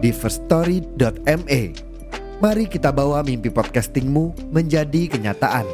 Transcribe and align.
di 0.00 0.16
firststory.me. 0.16 1.62
Mari 2.40 2.64
kita 2.72 2.88
bawa 2.88 3.20
mimpi 3.20 3.52
podcastingmu 3.52 4.48
menjadi 4.48 5.12
kenyataan. 5.12 5.68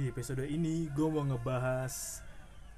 Di 0.00 0.08
episode 0.08 0.48
ini 0.48 0.88
gue 0.88 1.08
mau 1.12 1.28
ngebahas 1.28 2.24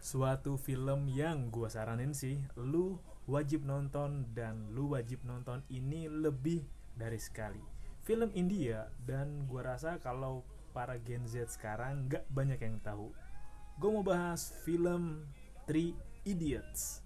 suatu 0.03 0.59
film 0.59 1.07
yang 1.07 1.55
gue 1.55 1.71
saranin 1.71 2.11
sih 2.11 2.43
lu 2.59 2.98
wajib 3.31 3.62
nonton 3.62 4.27
dan 4.35 4.75
lu 4.75 4.91
wajib 4.91 5.23
nonton 5.23 5.62
ini 5.71 6.09
lebih 6.09 6.65
dari 6.97 7.21
sekali 7.21 7.61
film 8.01 8.33
India 8.33 8.89
dan 9.05 9.45
gue 9.45 9.61
rasa 9.61 10.01
kalau 10.01 10.41
para 10.73 10.97
Gen 11.05 11.29
Z 11.29 11.53
sekarang 11.53 12.09
nggak 12.09 12.25
banyak 12.33 12.57
yang 12.65 12.81
tahu 12.81 13.12
gue 13.77 13.91
mau 13.93 14.01
bahas 14.01 14.57
film 14.65 15.29
Three 15.69 15.93
Idiots. 16.30 17.02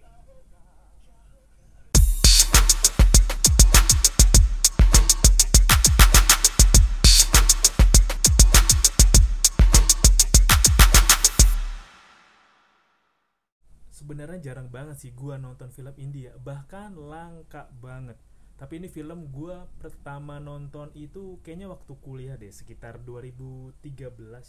Sebenarnya 13.89 14.45
jarang 14.45 14.69
banget 14.69 15.01
sih 15.01 15.17
gua 15.17 15.41
nonton 15.41 15.73
film 15.73 15.97
India 15.97 16.37
bahkan 16.45 16.93
langka 16.93 17.73
banget. 17.81 18.21
Tapi 18.61 18.77
ini 18.77 18.93
film 18.93 19.33
gua 19.33 19.65
pertama 19.81 20.37
nonton 20.37 20.93
itu 20.93 21.41
kayaknya 21.41 21.73
waktu 21.73 21.97
kuliah 22.05 22.37
deh 22.37 22.53
sekitar 22.53 23.01
2013 23.01 23.89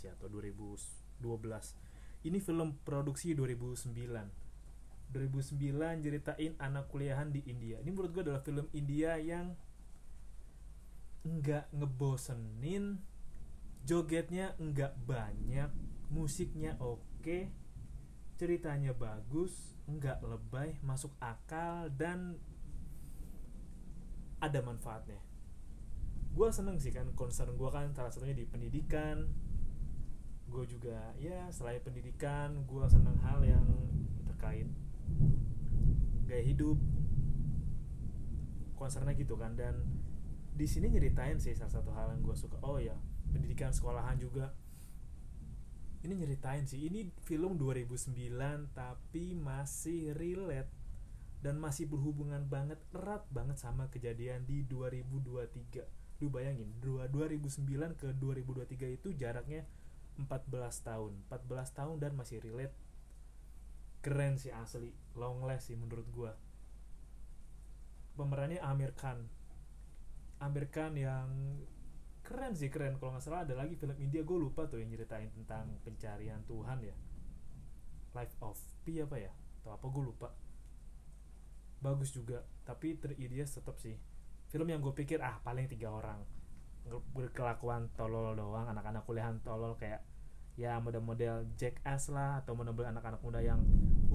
ya 0.03 0.11
atau 0.19 0.27
2012 0.27 1.23
ini 2.25 2.41
film 2.41 2.75
produksi 2.81 3.37
2009 3.37 4.44
2009 5.15 6.03
ceritain 6.03 6.53
anak 6.59 6.91
kuliahan 6.91 7.31
di 7.31 7.39
India. 7.47 7.79
Ini 7.79 7.87
menurut 7.87 8.11
gua 8.11 8.23
adalah 8.27 8.43
film 8.43 8.67
India 8.75 9.15
yang 9.15 9.55
nggak 11.25 11.71
ngebosenin 11.73 13.01
jogetnya 13.81 14.53
nggak 14.61 14.93
banyak 15.09 15.73
musiknya 16.13 16.77
oke 16.77 17.49
ceritanya 18.37 18.93
bagus 18.93 19.73
nggak 19.89 20.21
lebay 20.21 20.77
masuk 20.85 21.13
akal 21.17 21.89
dan 21.93 22.37
ada 24.43 24.59
manfaatnya. 24.61 25.21
Gue 26.35 26.51
seneng 26.51 26.77
sih 26.77 26.91
kan 26.91 27.07
concern 27.15 27.55
gue 27.55 27.69
kan 27.71 27.89
salah 27.95 28.11
satunya 28.11 28.35
di 28.35 28.45
pendidikan. 28.45 29.25
Gue 30.51 30.67
juga 30.67 31.15
ya 31.17 31.49
selain 31.49 31.81
pendidikan 31.81 32.67
gue 32.67 32.85
seneng 32.91 33.17
hal 33.23 33.41
yang 33.41 33.65
terkait 34.27 34.67
gaya 36.25 36.43
hidup 36.43 36.77
concernnya 38.75 39.15
gitu 39.15 39.39
kan. 39.39 39.55
Dan 39.55 39.81
di 40.55 40.67
sini 40.67 40.91
nyeritain 40.91 41.39
sih 41.39 41.55
salah 41.55 41.73
satu 41.73 41.91
hal 41.95 42.13
yang 42.13 42.21
gue 42.21 42.35
suka. 42.35 42.59
Oh 42.61 42.77
ya 42.77 42.95
pendidikan 43.31 43.71
sekolahan 43.71 44.19
juga. 44.19 44.53
Ini 46.05 46.13
nyeritain 46.13 46.69
sih. 46.69 46.85
Ini 46.85 47.09
film 47.25 47.57
2009 47.57 48.13
tapi 48.77 49.33
masih 49.33 50.13
relate 50.13 50.69
dan 51.41 51.57
masih 51.61 51.85
berhubungan 51.85 52.45
banget 52.45 52.81
erat 52.93 53.25
banget 53.29 53.61
sama 53.61 53.85
kejadian 53.93 54.49
di 54.49 54.65
2023 54.65 56.05
lu 56.23 56.31
bayangin 56.31 56.71
2009 56.79 57.99
ke 57.99 58.07
2023 58.15 58.95
itu 58.95 59.11
jaraknya 59.13 59.67
14 60.15 60.87
tahun. 60.87 61.11
14 61.27 61.75
tahun 61.75 61.95
dan 61.99 62.15
masih 62.15 62.39
relate 62.39 62.71
keren 64.05 64.37
sih 64.37 64.53
asli. 64.53 64.93
Long 65.17 65.41
last 65.49 65.73
sih 65.73 65.73
menurut 65.73 66.05
gua. 66.13 66.37
Pemerannya 68.13 68.61
Amir 68.61 68.93
Khan. 68.93 69.25
Amir 70.45 70.69
Khan 70.69 70.93
yang 70.93 71.57
keren 72.21 72.53
sih 72.53 72.69
keren. 72.69 73.01
Kalau 73.01 73.17
nggak 73.17 73.25
salah 73.25 73.41
ada 73.41 73.57
lagi 73.57 73.73
film 73.73 73.97
India 73.97 74.21
gue 74.21 74.37
lupa 74.37 74.69
tuh 74.69 74.77
yang 74.77 74.93
nyeritain 74.93 75.33
tentang 75.33 75.81
pencarian 75.81 76.45
Tuhan 76.45 76.85
ya. 76.85 76.93
Life 78.13 78.37
of 78.45 78.61
Pi 78.85 79.01
apa 79.01 79.17
ya? 79.17 79.33
Atau 79.65 79.73
apa 79.73 79.85
gue 79.89 80.03
lupa. 80.05 80.29
Bagus 81.81 82.13
juga 82.13 82.45
tapi 82.61 83.01
Three 83.01 83.17
Idiots 83.17 83.57
tetap 83.57 83.81
sih. 83.81 83.97
Film 84.53 84.69
yang 84.69 84.85
gue 84.85 84.93
pikir 84.93 85.17
ah 85.25 85.41
paling 85.41 85.65
tiga 85.65 85.89
orang. 85.89 86.21
Berkelakuan 87.17 87.89
tolol 87.97 88.37
doang 88.37 88.69
anak-anak 88.69 89.01
kuliahan 89.09 89.41
tolol 89.41 89.73
kayak 89.73 90.05
ya 90.55 90.79
model-model 90.79 91.51
Jackass 91.59 92.13
lah 92.13 92.39
atau 92.39 92.55
model 92.55 92.79
anak-anak 92.79 93.19
muda 93.19 93.43
yang 93.43 93.59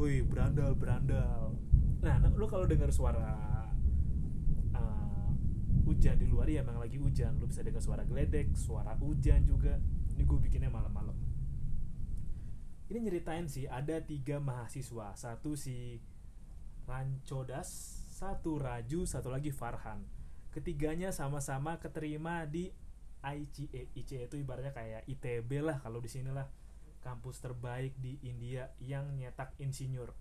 wih 0.00 0.24
berandal 0.24 0.72
berandal. 0.72 1.52
Nah 2.00 2.16
lu 2.32 2.48
kalau 2.48 2.64
dengar 2.64 2.88
suara 2.88 3.60
hujan 5.84 6.16
di 6.16 6.26
luar 6.30 6.46
ya 6.48 6.64
emang 6.64 6.80
lagi 6.80 6.96
hujan. 6.96 7.36
Lu 7.36 7.44
bisa 7.44 7.60
dengar 7.60 7.84
suara 7.84 8.08
geledek 8.08 8.56
suara 8.56 8.96
hujan 8.96 9.44
juga. 9.44 9.76
Ini 10.16 10.22
gue 10.24 10.38
bikinnya 10.40 10.72
malam-malam. 10.72 11.18
Ini 12.88 12.98
nyeritain 13.04 13.50
sih 13.50 13.68
ada 13.68 14.00
tiga 14.00 14.40
mahasiswa. 14.40 15.12
Satu 15.18 15.58
si 15.58 16.00
Rancodas 16.88 17.68
satu 18.08 18.56
Raju 18.56 19.04
satu 19.04 19.28
lagi 19.28 19.52
Farhan. 19.52 20.06
Ketiganya 20.54 21.12
sama-sama 21.12 21.76
keterima 21.76 22.48
di 22.48 22.72
ICE 23.20 23.92
ICE 23.92 24.26
itu 24.26 24.36
ibaratnya 24.40 24.72
kayak 24.72 25.04
ITB 25.04 25.60
lah 25.60 25.76
kalau 25.84 26.00
di 26.00 26.08
sini 26.08 26.32
lah 26.32 26.48
kampus 27.00 27.40
terbaik 27.40 27.96
di 27.96 28.20
India 28.24 28.72
yang 28.80 29.16
nyetak 29.16 29.56
insinyur. 29.56 30.12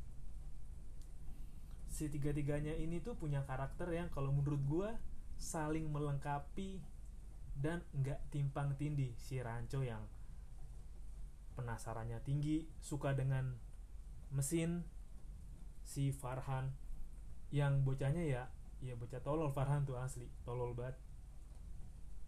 Si 1.89 2.07
tiga-tiganya 2.07 2.71
ini 2.77 3.03
tuh 3.03 3.19
punya 3.19 3.43
karakter 3.43 3.91
yang 3.91 4.07
kalau 4.13 4.31
menurut 4.31 4.61
gue 4.63 4.89
saling 5.35 5.91
melengkapi 5.91 6.79
dan 7.59 7.83
nggak 7.91 8.31
timpang 8.31 8.75
tindih. 8.79 9.11
Si 9.19 9.41
Ranco 9.43 9.83
yang 9.83 10.07
penasarannya 11.59 12.23
tinggi 12.23 12.63
suka 12.79 13.11
dengan 13.11 13.59
mesin. 14.31 14.87
Si 15.83 16.13
Farhan 16.13 16.69
yang 17.49 17.81
bocahnya 17.81 18.21
ya 18.29 18.43
ya 18.79 18.93
bocah 18.93 19.25
tolol 19.25 19.49
Farhan 19.49 19.83
tuh 19.83 19.99
asli 19.99 20.29
tolol 20.47 20.77
banget. 20.77 20.95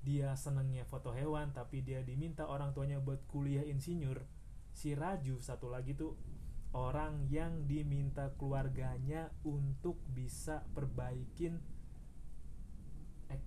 Dia 0.02 0.34
senengnya 0.34 0.82
foto 0.84 1.14
hewan 1.14 1.54
tapi 1.54 1.86
dia 1.86 2.02
diminta 2.02 2.50
orang 2.50 2.74
tuanya 2.74 2.98
buat 2.98 3.22
kuliah 3.30 3.62
insinyur 3.62 4.41
si 4.72 4.96
Raju 4.96 5.40
satu 5.44 5.68
lagi 5.68 5.94
tuh 5.94 6.16
orang 6.72 7.28
yang 7.28 7.68
diminta 7.68 8.32
keluarganya 8.40 9.28
untuk 9.44 10.00
bisa 10.08 10.64
perbaikin 10.72 11.60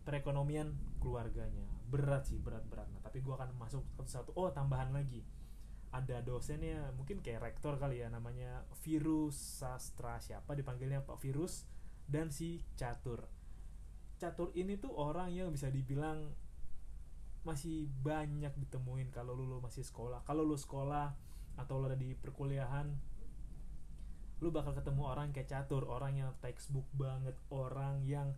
perekonomian 0.04 0.72
keluarganya. 1.00 1.68
Berat 1.88 2.28
sih 2.28 2.40
berat 2.40 2.64
berat. 2.68 2.88
Nah 2.92 3.00
tapi 3.04 3.20
gue 3.20 3.32
akan 3.32 3.56
masuk 3.56 3.84
satu. 4.04 4.32
Oh 4.36 4.48
tambahan 4.52 4.92
lagi. 4.92 5.24
Ada 5.94 6.26
dosennya 6.26 6.90
mungkin 6.98 7.22
kayak 7.22 7.54
rektor 7.54 7.78
kali 7.78 8.02
ya 8.02 8.08
namanya 8.10 8.64
Virus 8.82 9.36
Sastra. 9.36 10.18
Siapa 10.18 10.56
dipanggilnya? 10.56 11.04
Pak 11.04 11.20
Virus 11.22 11.68
dan 12.08 12.32
si 12.32 12.64
Catur. 12.74 13.24
Catur 14.18 14.50
ini 14.56 14.76
tuh 14.80 14.92
orang 14.96 15.32
yang 15.32 15.52
bisa 15.52 15.68
dibilang 15.70 16.32
masih 17.44 17.86
banyak 18.02 18.52
ditemuin 18.56 19.12
kalau 19.12 19.36
lu, 19.36 19.44
lu 19.44 19.60
masih 19.60 19.84
sekolah. 19.84 20.24
Kalau 20.24 20.42
lu 20.42 20.56
sekolah 20.56 21.12
atau 21.54 21.78
lu 21.78 21.86
ada 21.86 21.98
di 21.98 22.16
perkuliahan 22.18 23.14
lu 24.42 24.50
bakal 24.50 24.74
ketemu 24.74 25.02
orang 25.06 25.30
kayak 25.30 25.48
catur 25.48 25.86
orang 25.86 26.18
yang 26.18 26.30
textbook 26.42 26.84
banget 26.92 27.32
orang 27.54 28.02
yang 28.04 28.34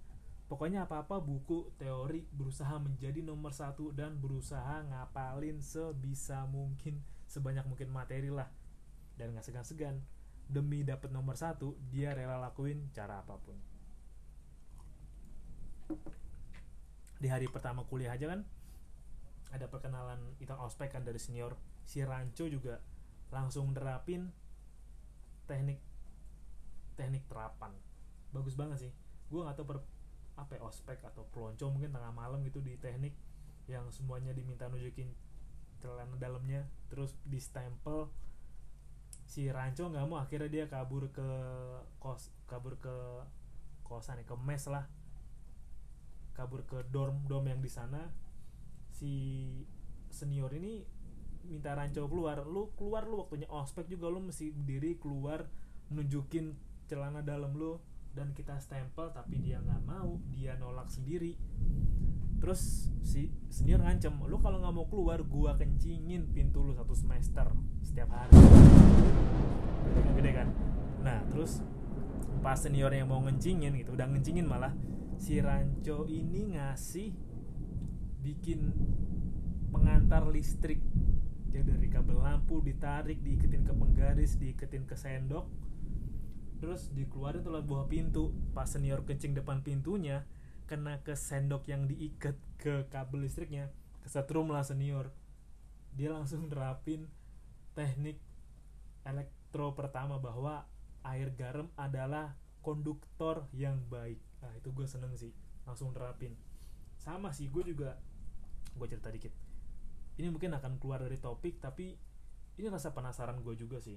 pokoknya 0.47 0.87
apa-apa 0.87 1.19
buku 1.19 1.75
teori 1.81 2.29
berusaha 2.31 2.79
menjadi 2.79 3.25
nomor 3.27 3.51
satu 3.51 3.91
dan 3.91 4.15
berusaha 4.21 4.87
ngapalin 4.87 5.59
sebisa 5.59 6.47
mungkin 6.47 7.03
sebanyak 7.27 7.67
mungkin 7.67 7.91
materi 7.91 8.31
lah. 8.31 8.47
Dan 9.19 9.35
nggak 9.35 9.43
segan-segan 9.49 9.99
demi 10.47 10.87
dapat 10.87 11.11
nomor 11.11 11.35
satu 11.35 11.75
dia 11.91 12.15
rela 12.15 12.39
lakuin 12.39 12.87
cara 12.95 13.25
apa 13.25 13.35
pun. 13.43 13.59
Di 17.19 17.27
hari 17.27 17.51
pertama 17.51 17.83
kuliah 17.83 18.15
aja 18.15 18.31
kan 18.31 18.47
ada 19.55 19.67
perkenalan 19.71 20.19
itang 20.43 20.59
ospek 20.63 20.95
kan 20.95 21.03
dari 21.07 21.21
senior. 21.21 21.55
Si 21.87 22.03
Ranco 22.03 22.47
juga 22.51 22.83
langsung 23.31 23.71
nerapin 23.71 24.31
teknik 25.47 25.79
teknik 26.99 27.23
terapan. 27.31 27.71
Bagus 28.35 28.59
banget 28.59 28.89
sih. 28.89 28.93
Gue 29.31 29.45
nggak 29.45 29.57
tahu 29.59 29.67
per 29.75 29.79
apa 30.37 30.53
ya, 30.59 30.63
ospek 30.69 31.01
atau 31.01 31.25
pelonco 31.33 31.73
mungkin 31.73 31.97
tengah 31.97 32.13
malam 32.13 32.45
gitu 32.45 32.61
di 32.61 32.77
teknik 32.77 33.17
yang 33.67 33.89
semuanya 33.89 34.37
diminta 34.37 34.69
nunjukin 34.69 35.09
celana 35.81 36.17
dalamnya 36.21 36.69
terus 36.93 37.17
di 37.25 37.41
stempel 37.41 38.09
si 39.27 39.51
Ranco 39.51 39.91
nggak 39.91 40.07
mau 40.07 40.23
akhirnya 40.23 40.49
dia 40.49 40.65
kabur 40.71 41.11
ke 41.11 41.29
kos 41.99 42.31
kabur 42.47 42.79
ke 42.79 42.95
kosan 43.83 44.23
ya 44.23 44.25
ke 44.27 44.37
mes 44.39 44.65
lah. 44.71 44.87
Kabur 46.37 46.69
ke 46.69 46.85
dorm 46.93 47.25
dorm 47.25 47.49
yang 47.49 47.65
di 47.65 47.71
sana 47.73 48.13
si 48.97 49.13
senior 50.09 50.49
ini 50.57 50.81
minta 51.45 51.77
Ranco 51.77 52.09
keluar. 52.09 52.41
Lu 52.49 52.73
keluar 52.81 53.05
lu 53.05 53.21
waktunya 53.21 53.45
ospek 53.53 53.93
juga 53.93 54.09
lu 54.09 54.25
mesti 54.25 54.49
berdiri 54.49 54.97
keluar 54.97 55.45
nunjukin 55.93 56.57
celana 56.89 57.21
dalam 57.21 57.53
lu 57.53 57.77
dan 58.17 58.33
kita 58.33 58.57
stempel 58.57 59.13
tapi 59.13 59.37
dia 59.45 59.61
nggak 59.61 59.85
mau 59.85 60.17
dia 60.33 60.57
nolak 60.57 60.89
sendiri. 60.89 61.37
Terus 62.41 62.89
si 63.05 63.29
senior 63.53 63.85
ngancem 63.85 64.17
lu 64.25 64.41
kalau 64.41 64.65
nggak 64.65 64.75
mau 64.75 64.89
keluar 64.89 65.21
gua 65.29 65.53
kencingin 65.61 66.33
pintu 66.33 66.65
lu 66.65 66.73
satu 66.73 66.97
semester 66.97 67.53
setiap 67.85 68.09
hari. 68.17 68.33
Gede 69.93 70.11
gede 70.17 70.31
kan? 70.33 70.49
Nah 71.05 71.21
terus 71.29 71.61
pas 72.41 72.57
senior 72.57 72.93
yang 72.97 73.13
mau 73.13 73.21
ngencingin 73.21 73.77
gitu 73.77 73.93
udah 73.93 74.07
ngencingin 74.09 74.47
malah 74.49 74.73
si 75.17 75.41
Ranco 75.41 76.05
ini 76.07 76.57
ngasih 76.57 77.26
bikin 78.27 78.75
pengantar 79.71 80.27
listrik. 80.27 80.83
Jadi 81.55 81.79
dari 81.79 81.87
kabel 81.87 82.19
lampu 82.19 82.59
ditarik 82.59 83.23
diiketin 83.23 83.63
ke 83.63 83.71
penggaris 83.71 84.35
diiketin 84.35 84.83
ke 84.83 84.99
sendok. 84.99 85.47
Terus 86.59 86.91
dikeluarin 86.91 87.47
tuh 87.47 87.55
bawah 87.63 87.87
pintu. 87.87 88.35
Pas 88.51 88.67
senior 88.67 89.07
kencing 89.07 89.39
depan 89.39 89.63
pintunya 89.63 90.27
kena 90.67 90.99
ke 91.07 91.15
sendok 91.15 91.71
yang 91.71 91.87
diikat 91.87 92.35
ke 92.59 92.91
kabel 92.91 93.23
listriknya. 93.23 93.71
Kesetrum 94.03 94.51
lah 94.51 94.67
senior. 94.67 95.15
Dia 95.95 96.11
langsung 96.11 96.51
nerapin 96.51 97.07
teknik 97.79 98.19
elektro 99.07 99.73
pertama 99.79 100.19
bahwa 100.19 100.67
air 101.07 101.31
garam 101.31 101.71
adalah 101.79 102.35
konduktor 102.67 103.47
yang 103.55 103.79
baik. 103.87 104.19
Nah 104.43 104.51
itu 104.59 104.75
gue 104.75 104.87
seneng 104.91 105.15
sih 105.15 105.31
langsung 105.63 105.95
nerapin. 105.95 106.35
Sama 106.99 107.31
sih 107.31 107.47
gue 107.47 107.63
juga 107.63 108.03
gue 108.77 108.87
cerita 108.89 109.09
dikit. 109.11 109.33
Ini 110.17 110.29
mungkin 110.33 110.53
akan 110.57 110.81
keluar 110.81 111.03
dari 111.05 111.17
topik 111.21 111.61
tapi 111.61 111.97
ini 112.57 112.67
rasa 112.69 112.93
penasaran 112.93 113.41
gue 113.41 113.55
juga 113.57 113.81
sih. 113.81 113.97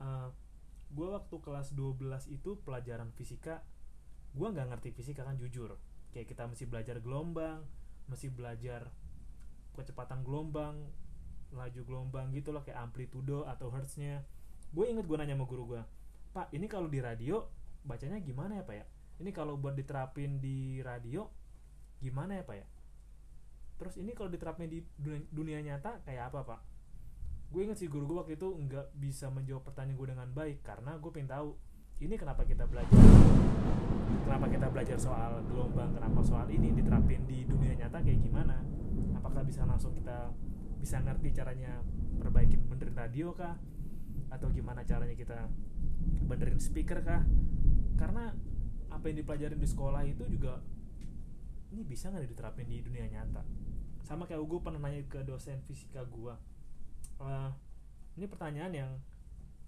Uh, 0.00 0.28
gue 0.92 1.08
waktu 1.08 1.36
kelas 1.40 1.72
12 1.72 2.32
itu 2.32 2.60
pelajaran 2.64 3.12
fisika 3.14 3.64
gue 4.34 4.48
nggak 4.50 4.66
ngerti 4.74 4.90
fisika 4.90 5.22
kan 5.22 5.38
jujur. 5.38 5.76
Kayak 6.10 6.32
kita 6.32 6.48
mesti 6.48 6.64
belajar 6.66 6.98
gelombang 6.98 7.64
mesti 8.04 8.28
belajar 8.28 8.92
kecepatan 9.72 10.20
gelombang 10.26 10.76
laju 11.54 11.80
gelombang 11.86 12.34
gitu 12.34 12.52
loh 12.52 12.66
kayak 12.66 12.82
amplitudo 12.82 13.46
atau 13.46 13.70
hertznya. 13.70 14.26
Gue 14.74 14.90
inget 14.90 15.06
gue 15.06 15.16
nanya 15.16 15.38
sama 15.38 15.46
guru 15.46 15.64
gue 15.76 15.82
pak 16.34 16.50
ini 16.50 16.66
kalau 16.66 16.90
di 16.90 16.98
radio 16.98 17.46
bacanya 17.86 18.18
gimana 18.18 18.58
ya 18.58 18.66
pak 18.66 18.74
ya? 18.74 18.84
Ini 19.22 19.30
kalau 19.30 19.54
buat 19.54 19.78
diterapin 19.78 20.42
di 20.42 20.82
radio 20.82 21.30
gimana 22.02 22.42
ya 22.42 22.44
pak 22.44 22.56
ya 22.58 22.66
terus 23.84 24.00
ini 24.00 24.16
kalau 24.16 24.32
diterapin 24.32 24.72
di 24.72 24.80
dunia, 24.96 25.20
dunia 25.28 25.58
nyata 25.60 26.00
kayak 26.08 26.32
apa 26.32 26.40
pak? 26.40 26.60
Gue 27.52 27.68
inget 27.68 27.76
sih 27.76 27.92
guru 27.92 28.08
gue 28.08 28.16
waktu 28.16 28.40
itu 28.40 28.48
nggak 28.48 28.96
bisa 28.96 29.28
menjawab 29.28 29.68
pertanyaan 29.68 30.00
gue 30.00 30.08
dengan 30.08 30.28
baik 30.32 30.64
karena 30.64 30.96
gue 30.96 31.10
pengen 31.12 31.28
tahu 31.28 31.52
ini 32.00 32.16
kenapa 32.16 32.48
kita 32.48 32.64
belajar? 32.64 32.96
Kenapa 34.24 34.48
kita 34.48 34.72
belajar 34.72 34.96
soal 34.96 35.44
gelombang 35.52 35.92
kenapa 35.92 36.24
soal 36.24 36.48
ini 36.48 36.72
diterapin 36.72 37.28
di 37.28 37.44
dunia 37.44 37.76
nyata 37.76 38.00
kayak 38.00 38.24
gimana? 38.24 38.56
Apakah 39.20 39.44
bisa 39.44 39.68
langsung 39.68 39.92
kita 39.92 40.32
bisa 40.80 41.04
ngerti 41.04 41.36
caranya 41.36 41.84
perbaikin 42.16 42.64
benerin 42.64 42.96
radio 42.96 43.36
kah? 43.36 43.60
Atau 44.32 44.48
gimana 44.48 44.80
caranya 44.88 45.12
kita 45.12 45.44
benerin 46.24 46.56
speaker 46.56 47.04
kah? 47.04 47.20
Karena 48.00 48.32
apa 48.88 49.04
yang 49.12 49.20
dipelajarin 49.20 49.60
di 49.60 49.68
sekolah 49.68 50.08
itu 50.08 50.24
juga 50.24 50.56
ini 51.76 51.84
bisa 51.84 52.08
nggak 52.08 52.32
diterapin 52.32 52.64
di 52.64 52.80
dunia 52.80 53.10
nyata 53.12 53.63
sama 54.04 54.28
kayak 54.28 54.44
gue 54.44 54.60
pernah 54.60 54.80
nanya 54.80 55.02
ke 55.08 55.24
dosen 55.24 55.58
fisika 55.64 56.04
gue 56.04 56.34
uh, 57.20 57.50
ini 58.14 58.26
pertanyaan 58.30 58.72
yang 58.72 58.92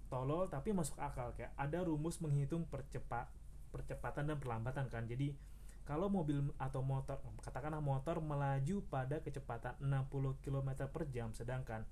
tolol 0.07 0.47
tapi 0.47 0.71
masuk 0.71 0.95
akal 1.03 1.35
kayak 1.35 1.51
ada 1.59 1.83
rumus 1.83 2.23
menghitung 2.23 2.63
percepat 2.67 3.27
percepatan 3.69 4.31
dan 4.31 4.37
perlambatan 4.39 4.87
kan. 4.87 5.03
Jadi 5.05 5.35
kalau 5.83 6.11
mobil 6.11 6.51
atau 6.59 6.83
motor 6.83 7.19
katakanlah 7.43 7.79
motor 7.79 8.19
melaju 8.19 8.83
pada 8.91 9.23
kecepatan 9.23 9.79
60 9.79 10.43
km 10.43 10.69
per 10.91 11.07
jam 11.11 11.31
sedangkan 11.31 11.83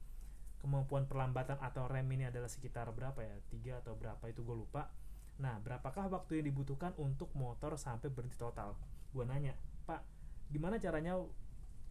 kemampuan 0.60 1.06
perlambatan 1.06 1.62
atau 1.62 1.86
rem 1.86 2.08
ini 2.12 2.28
adalah 2.28 2.50
sekitar 2.50 2.92
berapa 2.92 3.20
ya? 3.22 3.36
Tiga 3.52 3.74
atau 3.84 3.96
berapa? 3.96 4.24
Itu 4.28 4.44
gue 4.44 4.56
lupa. 4.56 4.92
Nah 5.40 5.60
berapakah 5.60 6.08
waktu 6.08 6.40
yang 6.40 6.56
dibutuhkan 6.56 6.96
untuk 6.96 7.32
motor 7.36 7.76
sampai 7.76 8.08
berhenti 8.12 8.40
total? 8.40 8.76
Gue 9.12 9.28
nanya 9.28 9.56
pak 9.86 10.02
gimana 10.50 10.80
caranya 10.80 11.20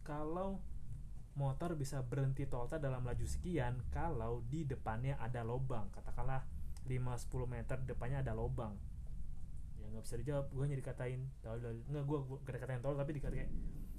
kalau 0.05 0.61
motor 1.35 1.75
bisa 1.75 1.99
berhenti 2.05 2.47
total 2.47 2.79
dalam 2.79 3.03
laju 3.03 3.25
sekian 3.27 3.83
kalau 3.91 4.45
di 4.47 4.63
depannya 4.63 5.19
ada 5.19 5.43
lubang. 5.43 5.91
Katakanlah 5.91 6.45
5-10 6.87 7.49
meter 7.49 7.77
depannya 7.83 8.23
ada 8.23 8.31
lubang. 8.37 8.77
Ya 9.81 9.89
nggak 9.91 10.05
bisa 10.05 10.15
dijawab. 10.21 10.45
Gue 10.53 10.65
nyari 10.69 10.83
katain 10.85 11.21
nggak 11.89 12.03
gue 12.05 12.19
gak 12.45 12.61
katain 12.61 12.79
tol 12.79 12.95
tapi 12.95 13.17
dikatain 13.17 13.49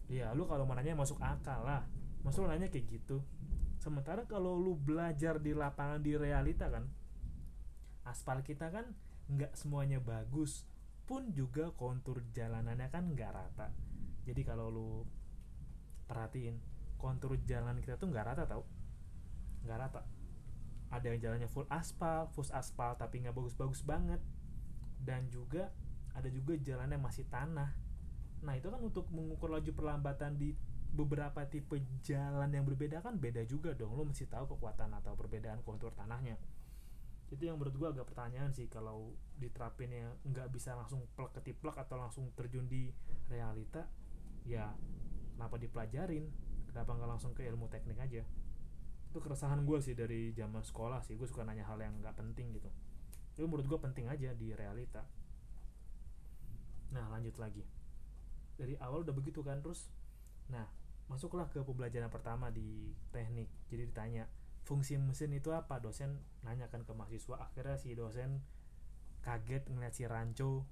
ya 0.07 0.31
lu 0.39 0.47
kalau 0.47 0.65
mananya 0.65 0.95
masuk 0.97 1.21
akal 1.21 1.67
lah. 1.67 1.85
Masuk 2.25 2.49
nanya 2.49 2.71
kayak 2.71 2.89
gitu. 2.89 3.21
Sementara 3.77 4.25
kalau 4.25 4.57
lu 4.57 4.73
belajar 4.79 5.37
di 5.43 5.53
lapangan 5.53 6.01
di 6.01 6.17
realita 6.17 6.73
kan 6.73 6.89
aspal 8.07 8.41
kita 8.41 8.71
kan 8.71 8.95
nggak 9.27 9.59
semuanya 9.59 9.99
bagus 9.99 10.63
pun 11.07 11.35
juga 11.35 11.75
kontur 11.75 12.23
jalanannya 12.33 12.89
kan 12.89 13.13
nggak 13.13 13.31
rata. 13.35 13.69
Jadi 14.25 14.43
kalau 14.43 14.73
lu 14.73 14.91
perhatiin 16.07 16.57
kontur 16.97 17.37
jalan 17.45 17.79
kita 17.83 18.01
tuh 18.01 18.09
nggak 18.09 18.27
rata 18.33 18.45
tau. 18.49 18.65
Nggak 19.67 19.79
rata. 19.79 20.03
Ada 20.91 21.07
yang 21.13 21.21
jalannya 21.21 21.49
full 21.51 21.67
aspal 21.69 22.31
full 22.33 22.47
aspal 22.55 22.95
tapi 22.97 23.23
nggak 23.23 23.35
bagus-bagus 23.35 23.83
banget. 23.83 24.23
Dan 25.03 25.29
juga 25.29 25.71
ada 26.17 26.33
juga 26.33 26.57
jalan 26.57 26.89
yang 26.89 27.03
masih 27.05 27.29
tanah. 27.29 27.77
Nah 28.43 28.55
itu 28.57 28.73
kan 28.73 28.81
untuk 28.81 29.07
mengukur 29.13 29.53
laju 29.53 29.71
perlambatan 29.77 30.41
di 30.41 30.57
beberapa 30.97 31.45
tipe 31.45 31.77
jalan 32.01 32.49
yang 32.49 32.65
berbeda 32.65 33.05
kan 33.05 33.21
beda 33.21 33.45
juga 33.45 33.77
dong. 33.77 33.93
Lo 33.93 34.09
mesti 34.09 34.25
tahu 34.25 34.57
kekuatan 34.57 34.97
atau 34.97 35.13
perbedaan 35.13 35.61
kontur 35.61 35.93
tanahnya. 35.93 36.41
Itu 37.29 37.43
yang 37.45 37.59
menurut 37.61 37.75
gue 37.77 37.89
agak 37.91 38.07
pertanyaan 38.09 38.55
sih 38.55 38.71
kalau 38.71 39.13
diterapinnya 39.37 40.15
nggak 40.25 40.49
bisa 40.55 40.73
langsung 40.79 41.05
plek 41.19 41.37
ketiplek 41.37 41.77
atau 41.77 42.01
langsung 42.01 42.31
terjun 42.33 42.65
di 42.71 42.89
realita 43.29 43.85
ya 44.47 44.71
kenapa 45.37 45.61
dipelajarin? 45.61 46.25
Kenapa 46.73 46.97
nggak 46.97 47.11
langsung 47.13 47.37
ke 47.37 47.45
ilmu 47.45 47.69
teknik 47.69 48.01
aja? 48.01 48.25
Itu 49.13 49.19
keresahan 49.21 49.69
gue 49.69 49.79
sih 49.85 49.93
dari 49.93 50.33
zaman 50.33 50.65
sekolah 50.65 51.05
sih. 51.05 51.21
Gue 51.21 51.29
suka 51.29 51.45
nanya 51.45 51.69
hal 51.69 51.77
yang 51.79 52.01
nggak 52.01 52.17
penting 52.17 52.57
gitu. 52.57 52.73
Itu 53.37 53.45
menurut 53.45 53.69
gue 53.69 53.79
penting 53.81 54.09
aja 54.09 54.33
di 54.33 54.57
realita. 54.57 55.05
Nah 56.97 57.13
lanjut 57.13 57.37
lagi. 57.37 57.61
Dari 58.57 58.81
awal 58.81 59.05
udah 59.05 59.13
begitu 59.13 59.45
kan 59.45 59.61
terus 59.61 59.93
nah 60.49 60.65
masuklah 61.07 61.47
ke 61.53 61.61
pembelajaran 61.61 62.09
pertama 62.09 62.49
di 62.49 62.97
teknik. 63.13 63.53
Jadi 63.69 63.93
ditanya 63.93 64.25
fungsi 64.65 64.97
mesin 64.97 65.37
itu 65.37 65.53
apa? 65.53 65.79
Dosen 65.79 66.19
nanyakan 66.43 66.83
ke 66.89 66.93
mahasiswa. 66.97 67.37
Akhirnya 67.39 67.77
si 67.77 67.93
dosen 67.93 68.41
kaget 69.21 69.69
ngeliat 69.69 69.95
si 69.95 70.05
ranco 70.09 70.65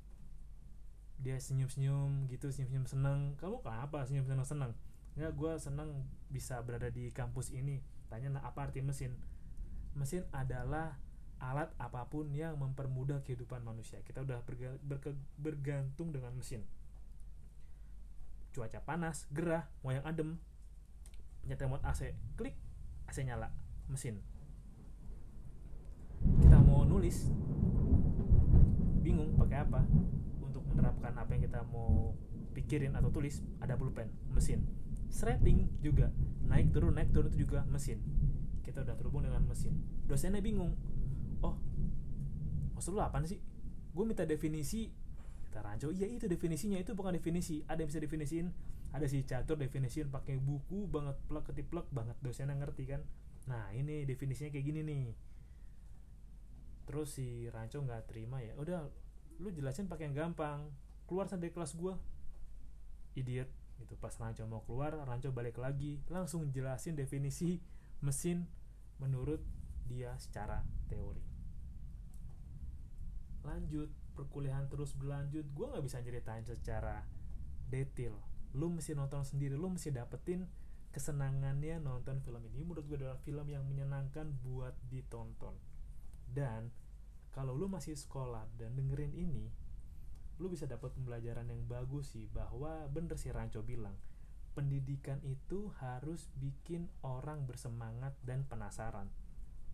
dia 1.21 1.39
senyum-senyum 1.39 2.27
gitu 2.29 2.51
senyum-senyum 2.51 2.87
seneng. 2.89 3.21
Kamu 3.39 3.63
kenapa 3.63 4.03
senyum-senyum 4.05 4.47
seneng? 4.47 4.73
Nggak 5.15 5.33
gue 5.39 5.53
seneng 5.63 5.91
bisa 6.29 6.59
berada 6.67 6.91
di 6.91 7.15
kampus 7.15 7.55
ini. 7.55 7.79
Tanya 8.11 8.39
nah, 8.39 8.43
apa 8.43 8.67
arti 8.67 8.83
mesin? 8.83 9.15
Mesin 9.95 10.27
adalah 10.35 10.99
alat 11.39 11.71
apa 11.79 12.09
pun 12.11 12.31
yang 12.35 12.59
mempermudah 12.59 13.23
kehidupan 13.23 13.63
manusia. 13.63 14.03
Kita 14.03 14.27
udah 14.27 14.43
berga, 14.43 14.75
berke, 14.83 15.15
bergantung 15.39 16.11
dengan 16.11 16.35
mesin. 16.35 16.67
Cuaca 18.55 18.83
panas 18.83 19.27
gerah 19.31 19.71
mau 19.83 19.95
yang 19.95 20.07
adem. 20.07 20.39
Nyetel 21.45 21.69
remote 21.69 21.85
AC 21.85 22.17
klik 22.35 22.57
AC 23.07 23.23
nyala 23.23 23.53
mesin. 23.87 24.19
Kita 26.41 26.59
mau 26.65 26.89
nulis 26.89 27.29
bingung 29.05 29.37
pakai 29.37 29.69
apa 29.69 29.85
menerapkan 30.75 31.15
apa 31.15 31.31
yang 31.39 31.47
kita 31.47 31.63
mau 31.71 32.13
pikirin 32.55 32.95
atau 32.99 33.11
tulis 33.15 33.41
ada 33.63 33.79
pulpen 33.79 34.11
mesin. 34.35 34.67
Shredding 35.15 35.79
juga 35.79 36.11
naik 36.51 36.75
turun 36.75 36.99
naik 36.99 37.15
turun 37.15 37.31
itu 37.31 37.47
juga 37.47 37.63
mesin. 37.71 38.03
Kita 38.67 38.83
udah 38.83 38.99
terhubung 38.99 39.23
dengan 39.23 39.47
mesin. 39.47 39.79
Dosennya 40.11 40.43
bingung 40.43 40.75
oh 41.47 41.55
maksud 42.75 42.95
lu 42.95 43.01
apa 43.01 43.23
sih? 43.27 43.39
Gue 43.95 44.05
minta 44.07 44.27
definisi. 44.27 44.91
Kata 45.55 45.71
Ranco 45.71 45.95
iya 45.95 46.11
itu 46.11 46.27
definisinya 46.27 46.83
itu 46.83 46.99
bukan 46.99 47.15
definisi. 47.15 47.63
Ada 47.71 47.87
yang 47.87 47.91
bisa 47.95 48.03
definisiin 48.03 48.47
ada 48.95 49.11
si 49.11 49.27
catur 49.27 49.59
definisiin 49.59 50.07
pakai 50.07 50.39
buku 50.39 50.87
banget 50.87 51.19
plek 51.27 51.51
ketiplek 51.51 51.87
banget 51.91 52.15
dosennya 52.23 52.59
ngerti 52.59 52.91
kan. 52.91 53.03
Nah 53.51 53.71
ini 53.75 54.07
definisinya 54.07 54.51
kayak 54.55 54.67
gini 54.67 54.81
nih. 54.83 55.07
Terus 56.87 57.19
si 57.19 57.51
Ranco 57.51 57.83
nggak 57.83 58.11
terima 58.11 58.39
ya 58.43 58.55
udah 58.59 59.04
lu 59.39 59.51
jelasin 59.55 59.87
pakai 59.87 60.11
yang 60.11 60.17
gampang. 60.31 60.71
Keluar 61.05 61.29
dari 61.29 61.53
kelas 61.53 61.77
gua. 61.77 61.99
Idiot 63.15 63.51
gitu. 63.83 63.95
Pas 63.99 64.15
Ranco 64.17 64.43
mau 64.47 64.63
keluar 64.65 64.95
Ranco 65.05 65.31
balik 65.31 65.59
lagi. 65.59 66.03
Langsung 66.11 66.51
jelasin 66.51 66.95
definisi 66.95 67.59
mesin 68.01 68.47
menurut 68.99 69.43
dia 69.85 70.17
secara 70.17 70.65
teori. 70.89 71.23
Lanjut 73.45 73.93
perkuliahan 74.17 74.71
terus 74.71 74.97
berlanjut. 74.97 75.45
Gue 75.53 75.67
nggak 75.69 75.85
bisa 75.85 76.01
ceritain 76.01 76.47
secara 76.47 77.05
detail. 77.69 78.17
Lu 78.55 78.71
mesti 78.71 78.95
nonton 78.97 79.27
sendiri. 79.27 79.59
Lu 79.59 79.69
mesti 79.69 79.91
dapetin 79.93 80.47
kesenangannya 80.95 81.83
nonton 81.83 82.23
film 82.23 82.41
ini. 82.49 82.63
Menurut 82.65 82.87
gue 82.87 82.97
adalah 83.03 83.19
film 83.21 83.45
yang 83.51 83.67
menyenangkan 83.67 84.31
buat 84.41 84.73
ditonton. 84.89 85.59
Dan 86.31 86.71
kalau 87.35 87.59
lu 87.59 87.67
masih 87.67 87.99
sekolah 87.99 88.47
dan 88.55 88.79
dengerin 88.79 89.11
ini 89.11 89.51
lu 90.39 90.51
bisa 90.51 90.67
dapat 90.67 90.95
pembelajaran 90.95 91.47
yang 91.47 91.63
bagus 91.67 92.15
sih 92.15 92.27
bahwa 92.31 92.87
bener 92.91 93.19
sih 93.19 93.31
Ranco 93.31 93.63
bilang 93.63 93.95
pendidikan 94.55 95.19
itu 95.27 95.75
harus 95.83 96.31
bikin 96.39 96.87
orang 97.03 97.43
bersemangat 97.43 98.15
dan 98.23 98.47
penasaran. 98.47 99.11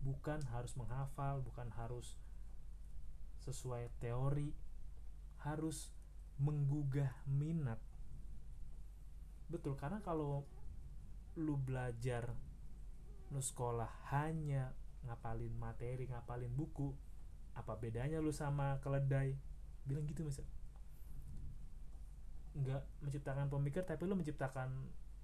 Bukan 0.01 0.41
harus 0.49 0.73
menghafal 0.73 1.45
bukan 1.45 1.69
harus 1.77 2.17
sesuai 3.45 3.93
teori 4.01 4.53
harus 5.45 5.93
menggugah 6.41 7.13
minat. 7.29 7.77
Betul 9.49 9.77
karena 9.77 10.01
kalau 10.01 10.45
lu 11.37 11.57
belajar 11.57 12.33
lu 13.29 13.39
sekolah 13.39 13.87
hanya 14.11 14.73
ngapalin 15.07 15.53
materi 15.55 16.09
ngapalin 16.09 16.51
buku 16.51 16.91
apa 17.55 17.75
bedanya 17.75 18.23
lu 18.23 18.31
sama 18.31 18.79
keledai? 18.79 19.35
Bilang 19.83 20.07
gitu 20.07 20.23
mas. 20.23 20.39
Nggak 22.55 22.83
menciptakan 23.03 23.47
pemikir 23.47 23.83
tapi 23.83 24.03
lu 24.07 24.15
menciptakan 24.15 24.69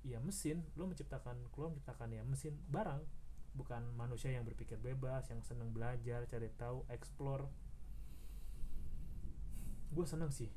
ya 0.03 0.19
mesin. 0.19 0.63
Lu 0.75 0.87
menciptakan 0.87 1.37
keluar 1.51 1.71
menciptakan 1.71 2.09
ya 2.13 2.23
mesin. 2.23 2.55
Barang. 2.67 3.03
Bukan 3.57 3.97
manusia 3.97 4.29
yang 4.29 4.45
berpikir 4.45 4.77
bebas 4.77 5.33
yang 5.33 5.41
senang 5.41 5.73
belajar 5.73 6.29
cari 6.29 6.51
tahu 6.53 6.85
explore. 6.93 7.49
Gue 9.89 10.05
seneng 10.05 10.29
sih. 10.29 10.51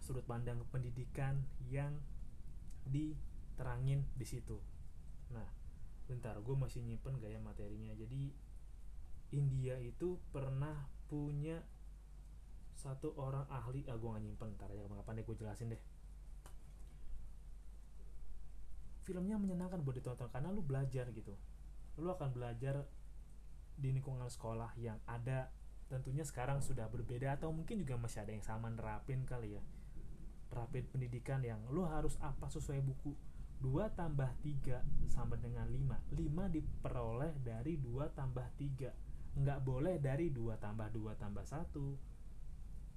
Sudut 0.00 0.24
pandang 0.24 0.64
pendidikan 0.72 1.44
yang 1.68 2.00
di 2.88 3.12
terangin 3.60 4.08
di 4.16 4.24
situ. 4.24 4.56
Nah 5.30 5.44
bentar 6.08 6.34
gue 6.40 6.56
masih 6.56 6.82
nyimpen 6.82 7.20
gaya 7.20 7.38
materinya? 7.38 7.92
Jadi 7.94 8.49
India 9.30 9.78
itu 9.78 10.18
pernah 10.34 10.90
punya 11.06 11.62
satu 12.74 13.14
orang 13.20 13.46
ahli. 13.52 13.86
Ah 13.86 13.94
gue 13.94 14.08
gak 14.08 14.22
nyimpen 14.24 14.56
ntar 14.56 14.72
aja 14.72 14.88
kapan 14.88 15.20
deh 15.20 15.24
gue 15.26 15.36
jelasin 15.38 15.68
deh. 15.70 15.82
Filmnya 19.06 19.36
menyenangkan 19.38 19.82
buat 19.82 19.98
ditonton 19.98 20.30
karena 20.30 20.50
lu 20.50 20.62
belajar 20.62 21.10
gitu. 21.14 21.34
Lu 21.98 22.10
akan 22.10 22.30
belajar 22.32 22.86
di 23.80 23.90
lingkungan 23.92 24.28
sekolah 24.28 24.76
yang 24.76 24.98
ada 25.08 25.50
tentunya 25.90 26.22
sekarang 26.22 26.62
sudah 26.62 26.86
berbeda 26.86 27.34
atau 27.34 27.50
mungkin 27.50 27.82
juga 27.82 27.98
masih 27.98 28.22
ada 28.22 28.30
yang 28.30 28.44
sama 28.46 28.70
nerapin 28.70 29.26
kali 29.26 29.58
ya. 29.58 29.62
Nerapin 30.50 30.86
pendidikan 30.90 31.42
yang 31.42 31.58
lu 31.70 31.86
harus 31.86 32.18
apa 32.22 32.46
sesuai 32.50 32.82
buku? 32.82 33.14
2 33.60 33.92
tambah 33.92 34.30
3 34.40 35.12
sama 35.12 35.36
dengan 35.36 35.68
5 35.68 36.16
5 36.16 36.56
diperoleh 36.56 37.36
dari 37.44 37.76
2 37.76 38.08
tambah 38.16 38.48
3 38.56 39.09
nggak 39.38 39.60
boleh 39.62 40.02
dari 40.02 40.34
2 40.34 40.58
tambah 40.58 40.90
2 40.90 41.14
tambah 41.14 41.44
1 41.46 42.10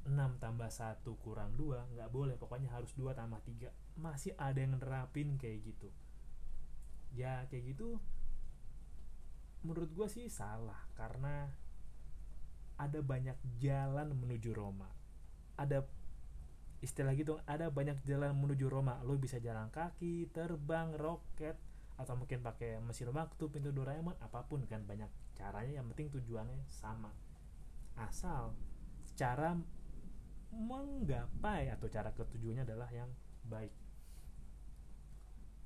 6 0.04 0.44
tambah 0.44 0.68
1 0.68 1.00
kurang 1.24 1.56
2 1.56 1.96
nggak 1.96 2.10
boleh. 2.12 2.36
Pokoknya 2.36 2.70
harus 2.76 2.92
2 3.00 3.16
tambah 3.16 3.40
3 3.40 3.72
masih 4.00 4.36
ada 4.36 4.60
yang 4.60 4.76
nerapin 4.76 5.40
kayak 5.40 5.64
gitu. 5.64 5.90
Ya 7.16 7.48
kayak 7.48 7.76
gitu 7.76 8.02
menurut 9.64 9.92
gue 9.96 10.08
sih 10.12 10.28
salah. 10.28 10.84
Karena 11.00 11.48
ada 12.76 13.00
banyak 13.00 13.40
jalan 13.64 14.12
menuju 14.12 14.52
Roma. 14.52 14.92
Ada 15.56 15.88
istilah 16.84 17.16
gitu 17.16 17.40
ada 17.48 17.72
banyak 17.72 18.04
jalan 18.04 18.36
menuju 18.36 18.68
Roma. 18.68 19.00
Lo 19.08 19.16
bisa 19.16 19.40
jalan 19.40 19.72
kaki 19.72 20.28
terbang 20.36 20.92
roket 21.00 21.56
atau 21.94 22.18
mungkin 22.18 22.42
pakai 22.42 22.82
mesin 22.82 23.14
waktu 23.14 23.44
pintu 23.54 23.70
Doraemon 23.70 24.18
apa 24.18 24.44
pun 24.50 24.66
kan 24.66 24.82
banyak 24.84 25.10
caranya. 25.38 25.82
Yang 25.82 25.88
penting 25.94 26.08
tujuannya 26.20 26.58
sama. 26.70 27.14
Asal 27.98 28.58
cara 29.14 29.54
menggapai 30.54 31.70
atau 31.74 31.90
cara 31.90 32.14
ketujuannya 32.14 32.66
adalah 32.66 32.90
yang 32.90 33.10
baik. 33.46 33.74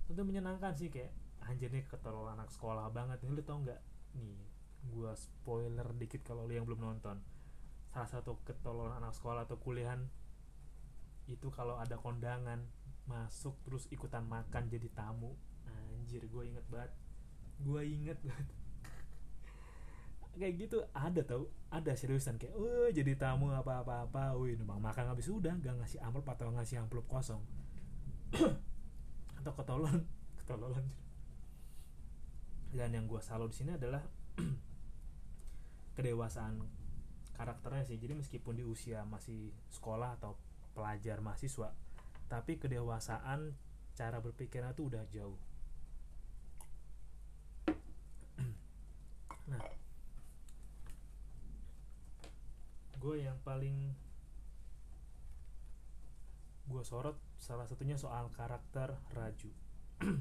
Tentu 0.07 0.23
menyenangkan 0.23 0.75
sih 0.75 0.87
kayak 0.87 1.11
anjir 1.43 1.71
nih 1.71 1.83
ketolol 1.87 2.27
anak 2.27 2.51
sekolah 2.51 2.91
banget. 2.91 3.23
Nih 3.23 3.31
lu 3.31 3.43
tau 3.43 3.59
nggak? 3.59 3.81
Nih 4.19 4.39
gua 4.87 5.15
spoiler 5.15 5.87
dikit 5.95 6.23
kalau 6.23 6.47
lu 6.47 6.55
yang 6.55 6.67
belum 6.67 6.79
nonton. 6.79 7.19
Salah 7.91 8.07
satu 8.07 8.39
ketololan 8.43 8.99
anak 8.99 9.15
sekolah 9.15 9.47
atau 9.47 9.59
kuliahan 9.59 10.03
itu 11.27 11.51
kalau 11.51 11.75
ada 11.75 11.99
kondangan 11.99 12.63
masuk 13.07 13.55
terus 13.63 13.87
ikutan 13.91 14.23
makan 14.27 14.67
jadi 14.67 14.87
tamu 14.91 15.35
anjir 16.07 16.23
gue 16.23 16.43
inget 16.47 16.63
banget. 16.71 16.91
Gue 17.59 17.83
inget 17.83 18.15
banget. 18.23 18.47
Kayak 20.39 20.53
gitu 20.55 20.77
ada 20.95 21.19
tau. 21.27 21.51
Ada 21.67 21.99
seriusan 21.99 22.39
kayak 22.39 22.55
oh 22.55 22.87
jadi 22.95 23.19
tamu 23.19 23.51
apa 23.51 23.83
apa 23.83 24.07
apa 24.07 24.23
wih 24.39 24.55
numpang 24.55 24.79
makan 24.79 25.11
habis 25.11 25.27
udah 25.27 25.51
gak 25.59 25.75
ngasih 25.83 25.99
amplop 25.99 26.31
atau 26.31 26.47
ngasih 26.55 26.79
amplop 26.79 27.03
kosong. 27.11 27.43
Atau 29.35 29.51
ketolong 29.51 30.07
ketololan. 30.39 30.87
Dan 32.71 32.95
yang 32.95 33.03
gue 33.03 33.19
salut 33.19 33.51
di 33.51 33.59
sini 33.59 33.75
adalah 33.75 33.99
kedewasaan 35.99 36.63
karakternya 37.35 37.83
sih. 37.83 37.99
Jadi 37.99 38.15
meskipun 38.15 38.55
di 38.55 38.63
usia 38.63 39.03
masih 39.03 39.51
sekolah 39.75 40.15
atau 40.15 40.39
pelajar 40.71 41.19
mahasiswa 41.19 41.75
tapi 42.27 42.59
kedewasaan 42.59 43.55
cara 43.95 44.19
berpikirnya 44.19 44.75
tuh 44.75 44.91
udah 44.91 45.03
jauh 45.09 45.39
nah. 49.47 49.61
Gue 52.97 53.23
yang 53.23 53.39
paling 53.45 53.93
gue 56.67 56.83
sorot 56.83 57.15
salah 57.39 57.63
satunya 57.63 57.95
soal 57.95 58.27
karakter 58.35 58.99
Raju. 59.15 59.51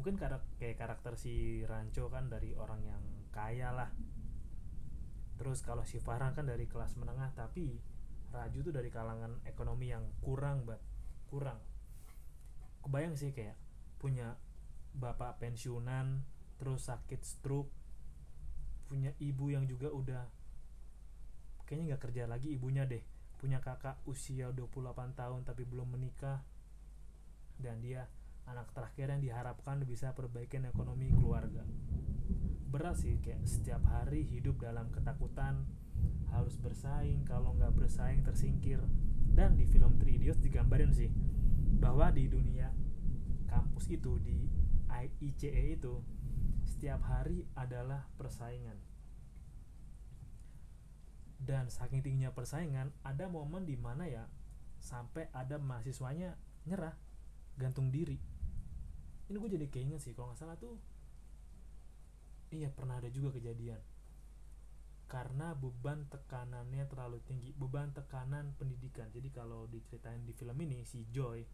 Mungkin 0.00 0.18
karak 0.18 0.42
kayak 0.58 0.74
karakter 0.74 1.14
si 1.14 1.62
Ranco 1.62 2.10
kan 2.10 2.26
dari 2.26 2.50
orang 2.58 2.82
yang 2.82 3.02
kaya 3.30 3.70
lah. 3.70 3.90
Terus 5.38 5.62
kalau 5.62 5.86
si 5.86 6.02
Farhan 6.02 6.34
kan 6.34 6.50
dari 6.50 6.66
kelas 6.66 6.98
menengah 6.98 7.30
tapi 7.38 7.78
Raju 8.34 8.58
tuh 8.66 8.74
dari 8.74 8.90
kalangan 8.90 9.46
ekonomi 9.46 9.94
yang 9.94 10.02
kurang 10.18 10.66
banget 10.66 10.82
kurang. 11.34 11.58
Kebayang 12.86 13.18
sih 13.18 13.34
kayak 13.34 13.58
punya 13.98 14.38
bapak 14.94 15.42
pensiunan 15.42 16.22
terus 16.58 16.86
sakit 16.86 17.20
stroke 17.24 17.72
punya 18.84 19.10
ibu 19.18 19.50
yang 19.50 19.64
juga 19.66 19.90
udah 19.90 20.22
kayaknya 21.64 21.96
nggak 21.96 22.02
kerja 22.04 22.22
lagi 22.28 22.48
ibunya 22.54 22.84
deh. 22.84 23.02
Punya 23.40 23.60
kakak 23.60 24.00
usia 24.08 24.48
28 24.52 25.18
tahun 25.18 25.40
tapi 25.44 25.68
belum 25.68 25.92
menikah. 25.96 26.40
Dan 27.60 27.80
dia 27.80 28.08
anak 28.44 28.72
terakhir 28.76 29.12
yang 29.12 29.20
diharapkan 29.24 29.80
bisa 29.84 30.12
perbaikan 30.12 30.68
ekonomi 30.68 31.12
keluarga. 31.12 31.64
Berat 32.68 33.00
sih 33.00 33.20
kayak 33.20 33.44
setiap 33.44 33.84
hari 33.88 34.24
hidup 34.28 34.60
dalam 34.60 34.88
ketakutan 34.92 35.64
harus 36.32 36.58
bersaing 36.58 37.22
kalau 37.24 37.56
nggak 37.56 37.72
bersaing 37.72 38.22
tersingkir. 38.24 38.80
Dan 39.34 39.58
di 39.58 39.66
film 39.66 39.98
Three 39.98 40.20
Idiots 40.20 40.42
digambarin 40.42 40.92
sih 40.94 41.10
bahwa 41.80 42.10
di 42.14 42.30
dunia 42.30 42.70
kampus 43.50 43.90
itu 43.90 44.18
di 44.22 44.46
ICE 44.88 45.74
itu 45.74 45.94
setiap 46.64 47.00
hari 47.04 47.44
adalah 47.54 48.08
persaingan. 48.16 48.76
Dan 51.44 51.68
saking 51.68 52.00
tingginya 52.00 52.32
persaingan 52.32 52.88
ada 53.04 53.28
momen 53.28 53.68
di 53.68 53.76
mana 53.76 54.08
ya 54.08 54.24
sampai 54.80 55.28
ada 55.32 55.60
mahasiswanya 55.60 56.36
nyerah 56.64 56.96
gantung 57.60 57.92
diri. 57.92 58.16
Ini 59.28 59.36
gue 59.36 59.50
jadi 59.56 59.66
keinget 59.68 60.00
sih 60.04 60.12
kalau 60.12 60.32
nggak 60.32 60.40
salah 60.40 60.56
tuh 60.60 60.76
iya 62.52 62.72
pernah 62.72 63.00
ada 63.00 63.08
juga 63.12 63.36
kejadian. 63.36 63.80
Karena 65.04 65.52
beban 65.52 66.08
tekanannya 66.08 66.84
terlalu 66.88 67.20
tinggi 67.28 67.52
beban 67.52 67.92
tekanan 67.92 68.56
pendidikan. 68.56 69.12
Jadi 69.12 69.28
kalau 69.28 69.68
diceritain 69.68 70.24
di 70.24 70.32
film 70.32 70.56
ini 70.64 70.84
si 70.88 71.04
Joy 71.12 71.44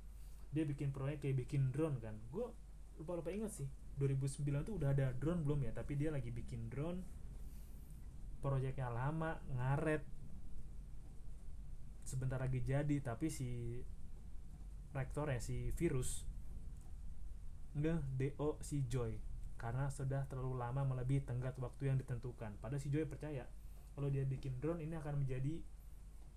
dia 0.51 0.67
bikin 0.67 0.91
proyek 0.91 1.27
kayak 1.27 1.47
bikin 1.47 1.71
drone 1.75 1.99
kan. 1.99 2.15
Gue 2.31 2.47
lupa 2.99 3.19
lupa 3.19 3.31
inget 3.35 3.51
sih 3.51 3.71
2009 3.99 4.67
tuh 4.67 4.75
udah 4.79 4.95
ada 4.95 5.11
drone 5.17 5.43
belum 5.43 5.67
ya 5.67 5.73
tapi 5.75 5.99
dia 5.99 6.15
lagi 6.15 6.31
bikin 6.31 6.71
drone 6.71 7.01
proyeknya 8.41 8.89
lama 8.89 9.41
ngaret 9.57 10.03
sebentar 12.07 12.41
lagi 12.41 12.63
jadi 12.65 12.97
tapi 13.03 13.29
si 13.29 13.81
rektornya 14.91 15.39
si 15.39 15.71
virus 15.75 16.27
nge 17.79 18.03
do 18.19 18.59
si 18.65 18.83
Joy 18.91 19.15
karena 19.61 19.93
sudah 19.93 20.25
terlalu 20.27 20.57
lama 20.57 20.89
melebihi 20.89 21.21
tenggat 21.29 21.53
waktu 21.61 21.93
yang 21.93 22.01
ditentukan. 22.01 22.57
Pada 22.65 22.81
si 22.81 22.89
Joy 22.89 23.05
percaya 23.05 23.45
kalau 23.93 24.09
dia 24.09 24.25
bikin 24.25 24.57
drone 24.57 24.81
ini 24.81 24.97
akan 24.97 25.21
menjadi 25.21 25.61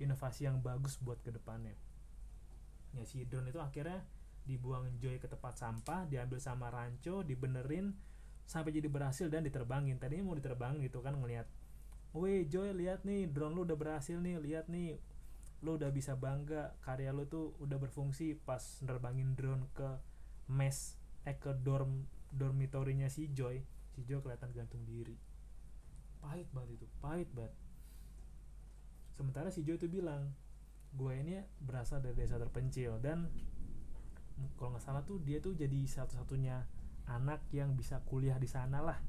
inovasi 0.03 0.43
yang 0.51 0.59
bagus 0.59 0.99
buat 0.99 1.23
ke 1.23 1.31
depannya. 1.31 1.71
Ya 2.91 3.07
si 3.07 3.23
drone 3.23 3.47
itu 3.47 3.63
akhirnya 3.63 4.03
dibuang 4.43 4.99
Joy 4.99 5.19
ke 5.19 5.27
tempat 5.31 5.55
sampah, 5.55 6.07
diambil 6.07 6.39
sama 6.39 6.67
Ranco, 6.67 7.23
dibenerin 7.23 7.95
sampai 8.43 8.75
jadi 8.75 8.91
berhasil 8.91 9.31
dan 9.31 9.47
diterbangin. 9.47 9.99
Tadinya 9.99 10.27
mau 10.27 10.35
diterbangin 10.35 10.83
gitu 10.83 10.99
kan 10.99 11.15
ngelihat, 11.15 11.47
"Woi 12.11 12.45
Joy, 12.47 12.75
lihat 12.75 13.07
nih 13.07 13.31
drone 13.31 13.55
lu 13.55 13.61
udah 13.63 13.77
berhasil 13.79 14.19
nih, 14.19 14.39
lihat 14.39 14.67
nih 14.67 14.99
lu 15.63 15.79
udah 15.79 15.95
bisa 15.95 16.19
bangga 16.19 16.75
karya 16.83 17.15
lu 17.15 17.23
tuh 17.23 17.55
udah 17.63 17.79
berfungsi 17.79 18.35
pas 18.35 18.59
nerbangin 18.83 19.31
drone 19.31 19.71
ke 19.71 19.95
mes 20.51 20.99
eh 21.23 21.39
ke 21.39 21.55
dorm 21.55 22.03
dormitorinya 22.35 23.07
si 23.07 23.31
Joy. 23.31 23.63
Si 23.95 24.03
Joy 24.03 24.19
kelihatan 24.19 24.51
gantung 24.51 24.83
diri. 24.83 25.15
Pahit 26.19 26.51
banget 26.51 26.83
itu 26.83 26.87
pahit 26.99 27.31
banget. 27.31 27.55
Sementara 29.15 29.47
si 29.53 29.63
Joy 29.63 29.79
itu 29.79 29.87
bilang 29.87 30.35
gue 30.93 31.13
ini 31.15 31.39
berasal 31.63 32.03
dari 32.03 32.13
desa 32.13 32.37
terpencil 32.37 32.99
dan 33.01 33.31
kalau 34.57 34.73
nggak 34.73 34.83
salah 34.83 35.03
tuh 35.05 35.21
dia 35.21 35.37
tuh 35.39 35.53
jadi 35.53 35.85
satu-satunya 35.85 36.65
anak 37.09 37.43
yang 37.51 37.75
bisa 37.75 37.99
kuliah 38.07 38.39
di 38.39 38.47
sana 38.47 38.79
lah 38.79 38.99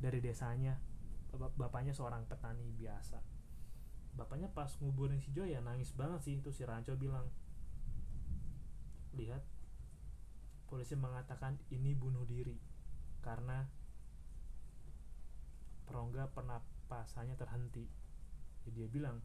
dari 0.00 0.18
desanya. 0.18 0.80
Bapaknya 1.30 1.94
seorang 1.94 2.26
petani 2.26 2.74
biasa. 2.74 3.22
Bapaknya 4.18 4.50
pas 4.50 4.74
nguburin 4.82 5.22
si 5.22 5.30
Joy 5.30 5.54
ya 5.54 5.62
nangis 5.62 5.94
banget 5.94 6.20
sih 6.26 6.34
itu 6.42 6.50
si 6.50 6.66
Ranco 6.66 6.96
bilang. 6.98 7.30
Lihat 9.14 9.42
polisi 10.66 10.94
mengatakan 10.98 11.58
ini 11.70 11.94
bunuh 11.94 12.26
diri 12.26 12.58
karena 13.22 13.66
perongga 15.86 16.30
pernapasannya 16.34 17.38
terhenti. 17.38 17.86
Jadi 18.66 18.70
dia 18.74 18.88
bilang 18.90 19.18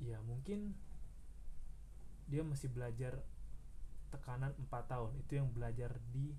ya 0.00 0.16
mungkin 0.24 0.72
dia 2.30 2.46
masih 2.46 2.70
belajar 2.70 3.18
tekanan 4.14 4.54
4 4.70 4.70
tahun. 4.86 5.10
Itu 5.18 5.42
yang 5.42 5.50
belajar 5.50 5.98
di 6.14 6.30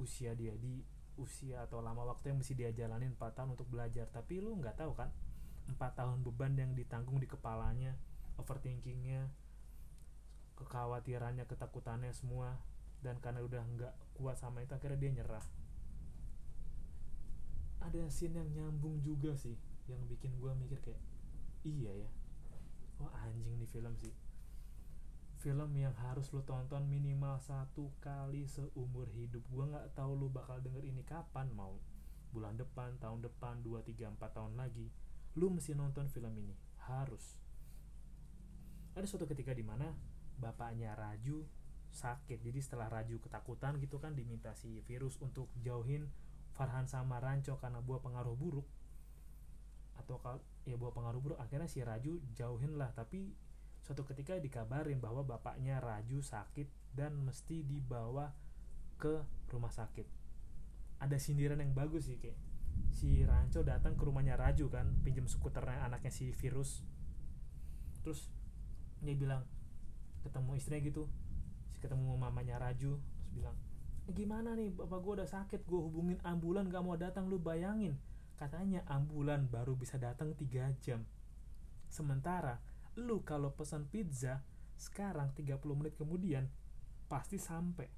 usia 0.00 0.32
dia 0.32 0.56
di 0.56 0.80
usia 1.20 1.66
atau 1.68 1.82
lama 1.84 2.06
waktu 2.08 2.32
yang 2.32 2.38
mesti 2.40 2.54
dia 2.56 2.72
jalanin 2.72 3.12
4 3.12 3.36
tahun 3.36 3.52
untuk 3.52 3.68
belajar. 3.68 4.08
Tapi 4.08 4.40
lu 4.40 4.56
nggak 4.56 4.80
tahu 4.80 4.96
kan 4.96 5.12
4 5.68 5.76
tahun 5.76 6.24
beban 6.24 6.56
yang 6.56 6.72
ditanggung 6.72 7.20
di 7.20 7.28
kepalanya 7.28 7.92
overthinkingnya 8.40 9.28
kekhawatirannya 10.56 11.44
ketakutannya 11.44 12.10
semua. 12.16 12.56
Dan 12.98 13.20
karena 13.22 13.44
udah 13.44 13.62
nggak 13.62 13.94
kuat 14.16 14.40
sama 14.40 14.64
itu 14.64 14.74
akhirnya 14.74 14.98
dia 14.98 15.12
nyerah. 15.20 15.46
Ada 17.78 18.10
scene 18.10 18.42
yang 18.42 18.50
nyambung 18.50 18.98
juga 19.06 19.38
sih 19.38 19.54
yang 19.86 20.02
bikin 20.10 20.34
gue 20.40 20.50
mikir 20.58 20.82
kayak 20.82 20.98
iya 21.62 21.94
ya. 21.94 22.10
Wah 22.98 23.14
anjing 23.22 23.54
nih 23.62 23.70
film 23.70 23.94
sih 23.94 24.10
film 25.38 25.70
yang 25.78 25.94
harus 26.02 26.34
lo 26.34 26.42
tonton 26.42 26.90
minimal 26.90 27.38
satu 27.38 27.94
kali 28.02 28.50
seumur 28.50 29.06
hidup. 29.14 29.46
Gue 29.46 29.64
nggak 29.70 29.94
tahu 29.94 30.18
lo 30.18 30.26
bakal 30.26 30.58
denger 30.58 30.82
ini 30.82 31.06
kapan 31.06 31.46
mau 31.54 31.78
bulan 32.34 32.58
depan 32.58 32.98
tahun 32.98 33.22
depan 33.24 33.62
2, 33.62 33.86
3, 33.86 34.18
4 34.18 34.18
tahun 34.18 34.58
lagi. 34.58 34.90
Lu 35.38 35.54
mesti 35.54 35.78
nonton 35.78 36.10
film 36.10 36.34
ini 36.34 36.58
harus. 36.90 37.38
Ada 38.98 39.06
suatu 39.06 39.30
ketika 39.30 39.54
di 39.54 39.62
mana 39.62 39.94
bapaknya 40.42 40.98
Raju 40.98 41.46
sakit 41.88 42.42
jadi 42.42 42.58
setelah 42.58 42.90
Raju 42.90 43.22
ketakutan 43.22 43.78
gitu 43.78 44.02
kan 44.02 44.12
diminta 44.12 44.52
si 44.58 44.82
virus 44.84 45.16
untuk 45.22 45.48
jauhin 45.62 46.10
Farhan 46.58 46.90
sama 46.90 47.22
Ranco 47.22 47.54
karena 47.62 47.78
buah 47.78 48.02
pengaruh 48.02 48.34
buruk. 48.34 48.66
Atau 49.94 50.18
ya 50.66 50.74
buah 50.74 50.90
pengaruh 50.90 51.22
buruk 51.22 51.38
akhirnya 51.38 51.70
si 51.70 51.78
Raju 51.78 52.18
jauhin 52.34 52.74
lah 52.74 52.90
tapi 52.90 53.38
suatu 53.88 54.04
ketika 54.04 54.36
dikabarin 54.36 55.00
bahwa 55.00 55.24
bapaknya 55.24 55.80
Raju 55.80 56.20
sakit 56.20 56.92
dan 56.92 57.16
mesti 57.24 57.64
dibawa 57.64 58.36
ke 59.00 59.24
rumah 59.48 59.72
sakit. 59.72 60.04
Ada 61.00 61.16
sindiran 61.16 61.56
yang 61.56 61.72
bagus 61.72 62.12
sih 62.12 62.20
kayak 62.20 62.36
si 62.92 63.24
Ranco 63.24 63.64
datang 63.64 63.96
ke 63.96 64.04
rumahnya 64.04 64.36
Raju 64.36 64.68
kan 64.68 64.92
pinjam 65.00 65.24
skuternya 65.24 65.88
anaknya 65.88 66.12
si 66.12 66.36
virus. 66.36 66.84
Terus 68.04 68.28
dia 69.00 69.16
bilang 69.16 69.48
ketemu 70.20 70.60
istrinya 70.60 70.84
gitu 70.84 71.08
si 71.72 71.80
ketemu 71.80 72.12
mamanya 72.12 72.60
Raju 72.60 73.00
terus 73.00 73.32
bilang 73.32 73.56
e, 74.04 74.12
gimana 74.12 74.52
nih 74.52 74.68
bapak 74.68 75.00
gue 75.00 75.12
udah 75.24 75.28
sakit 75.32 75.64
gue 75.64 75.80
hubungin 75.80 76.20
ambulan 76.28 76.68
gak 76.68 76.84
mau 76.84 77.00
datang 77.00 77.24
lu 77.32 77.40
bayangin. 77.40 77.96
Katanya 78.36 78.84
ambulan 78.84 79.48
baru 79.48 79.80
bisa 79.80 79.96
datang 79.96 80.36
3 80.36 80.76
jam. 80.84 81.08
Sementara 81.88 82.60
lu 82.98 83.22
kalau 83.22 83.54
pesan 83.54 83.86
pizza 83.86 84.42
sekarang 84.78 85.34
30 85.34 85.58
menit 85.78 85.94
kemudian 85.94 86.50
pasti 87.06 87.38
sampai. 87.38 87.88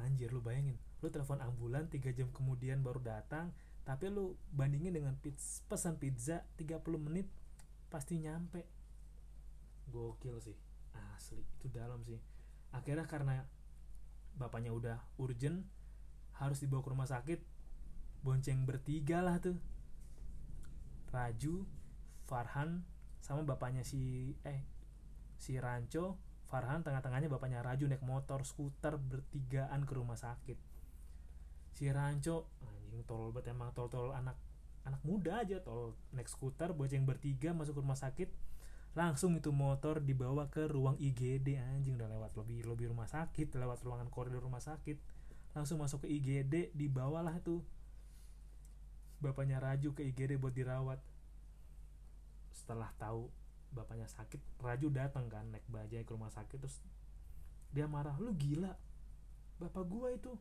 Anjir 0.00 0.30
lu 0.34 0.42
bayangin. 0.42 0.78
Lu 1.02 1.10
telepon 1.10 1.42
ambulan 1.42 1.86
3 1.90 2.14
jam 2.14 2.30
kemudian 2.30 2.82
baru 2.82 3.02
datang 3.02 3.50
tapi 3.82 4.06
lu 4.06 4.38
bandingin 4.54 4.94
dengan 4.94 5.18
pizza, 5.18 5.62
pesan 5.66 5.98
pizza 5.98 6.46
30 6.54 6.78
menit 7.02 7.26
pasti 7.90 8.18
nyampe. 8.18 8.66
Gokil 9.90 10.38
sih. 10.38 10.58
Asli 11.14 11.42
itu 11.42 11.66
dalam 11.66 12.02
sih. 12.06 12.18
Akhirnya 12.72 13.04
karena 13.04 13.44
bapaknya 14.38 14.72
udah 14.72 14.98
urgent 15.20 15.66
harus 16.40 16.58
dibawa 16.64 16.80
ke 16.80 16.90
rumah 16.90 17.10
sakit 17.10 17.40
bonceng 18.22 18.64
bertiga 18.64 19.20
lah 19.20 19.42
tuh. 19.42 19.58
Raju 21.12 21.68
Farhan 22.32 22.80
sama 23.20 23.44
bapaknya 23.44 23.84
si 23.84 24.32
eh 24.48 24.64
si 25.36 25.60
Ranco. 25.60 26.16
Farhan 26.48 26.80
tengah-tengahnya 26.80 27.28
bapaknya 27.28 27.60
Raju 27.60 27.92
naik 27.92 28.04
motor 28.04 28.40
skuter 28.48 28.96
bertigaan 28.96 29.84
ke 29.84 29.92
rumah 29.92 30.16
sakit. 30.16 30.56
Si 31.76 31.84
Ranco 31.92 32.48
anjing 32.64 33.04
tol 33.04 33.36
banget 33.36 33.52
emang 33.52 33.76
tol-tol 33.76 34.16
anak 34.16 34.36
anak 34.88 35.00
muda 35.04 35.44
aja 35.44 35.60
tol 35.60 35.96
naik 36.16 36.28
skuter 36.28 36.72
bonceng 36.72 37.04
bertiga 37.04 37.52
masuk 37.52 37.76
ke 37.76 37.80
rumah 37.84 38.00
sakit. 38.00 38.32
Langsung 38.92 39.36
itu 39.36 39.52
motor 39.52 40.00
dibawa 40.04 40.48
ke 40.52 40.68
ruang 40.68 40.96
IGD 41.00 41.56
anjing 41.56 41.96
udah 41.96 42.08
lewat 42.08 42.36
lobi 42.36 42.60
lobi 42.64 42.84
rumah 42.88 43.08
sakit 43.08 43.56
lewat 43.56 43.84
ruangan 43.84 44.08
koridor 44.08 44.44
rumah 44.44 44.60
sakit. 44.60 44.96
Langsung 45.52 45.84
masuk 45.84 46.04
ke 46.04 46.08
IGD 46.08 46.72
dibawalah 46.72 47.40
tuh 47.44 47.60
bapaknya 49.20 49.60
Raju 49.60 49.96
ke 49.96 50.04
IGD 50.04 50.36
buat 50.36 50.52
dirawat 50.52 51.00
setelah 52.52 52.92
tahu 53.00 53.32
bapaknya 53.72 54.04
sakit 54.04 54.40
Raju 54.60 54.88
datang 54.92 55.32
kan 55.32 55.48
naik 55.48 55.64
bajai 55.66 56.04
ke 56.04 56.12
rumah 56.12 56.28
sakit 56.28 56.60
terus 56.60 56.78
dia 57.72 57.88
marah 57.88 58.14
lu 58.20 58.36
gila 58.36 58.76
bapak 59.56 59.84
gua 59.88 60.12
itu 60.12 60.36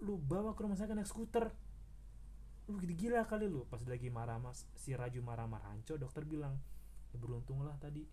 lu 0.00 0.16
bawa 0.16 0.56
ke 0.56 0.60
rumah 0.64 0.76
sakit 0.80 0.96
naik 0.96 1.08
skuter. 1.08 1.52
Lu 2.68 2.80
gila 2.80 3.24
kali 3.28 3.46
lu. 3.46 3.68
Pas 3.68 3.80
lagi 3.84 4.08
marah 4.08 4.40
mas 4.40 4.64
si 4.76 4.96
Raju 4.96 5.20
marah-marah 5.20 5.76
hanco 5.76 6.00
dokter 6.00 6.24
bilang. 6.24 6.56
Ya 7.12 7.16
beruntunglah 7.20 7.76
tadi 7.76 8.06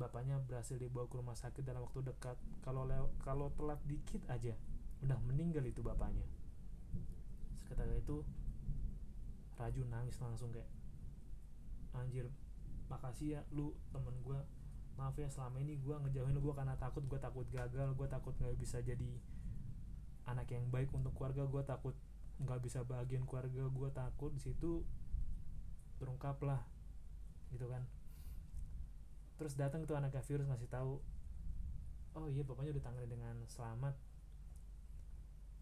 bapaknya 0.00 0.40
berhasil 0.40 0.80
dibawa 0.80 1.04
ke 1.10 1.20
rumah 1.20 1.36
sakit 1.36 1.60
dalam 1.60 1.84
waktu 1.84 2.08
dekat. 2.08 2.40
Kalau 2.64 2.88
kalau 3.20 3.52
telat 3.52 3.80
dikit 3.84 4.24
aja 4.32 4.56
udah 5.04 5.18
meninggal 5.28 5.64
itu 5.64 5.84
bapaknya. 5.84 6.24
Seketika 7.60 7.96
itu 7.96 8.24
Raju 9.60 9.82
nangis 9.92 10.16
langsung 10.24 10.48
kayak 10.56 10.68
anjir 11.94 12.26
makasih 12.90 13.38
ya 13.38 13.40
lu 13.54 13.74
temen 13.94 14.14
gue 14.22 14.38
maaf 14.98 15.16
ya 15.16 15.30
selama 15.30 15.62
ini 15.62 15.78
gue 15.78 15.94
ngejauhin 15.94 16.34
lu 16.34 16.42
gue 16.42 16.54
karena 16.54 16.74
takut 16.76 17.00
gue 17.06 17.18
takut 17.22 17.46
gagal 17.48 17.94
gue 17.94 18.08
takut 18.10 18.34
nggak 18.36 18.58
bisa 18.58 18.82
jadi 18.82 19.16
anak 20.28 20.50
yang 20.52 20.68
baik 20.68 20.90
untuk 20.92 21.14
keluarga 21.16 21.46
gue 21.46 21.62
takut 21.64 21.94
nggak 22.40 22.60
bisa 22.64 22.80
bagian 22.84 23.24
keluarga 23.28 23.68
gue 23.68 23.90
takut 23.92 24.30
di 24.32 24.40
situ 24.40 24.84
terungkap 26.00 26.40
lah 26.40 26.64
gitu 27.52 27.68
kan. 27.68 27.84
Terus 29.36 29.56
datang 29.56 29.84
tuh 29.84 29.96
anak 29.96 30.16
virus 30.16 30.48
ngasih 30.48 30.68
tahu 30.68 31.00
oh 32.10 32.26
iya 32.26 32.42
bapaknya 32.42 32.74
udah 32.74 32.84
tangani 32.84 33.08
dengan 33.08 33.36
selamat. 33.46 33.94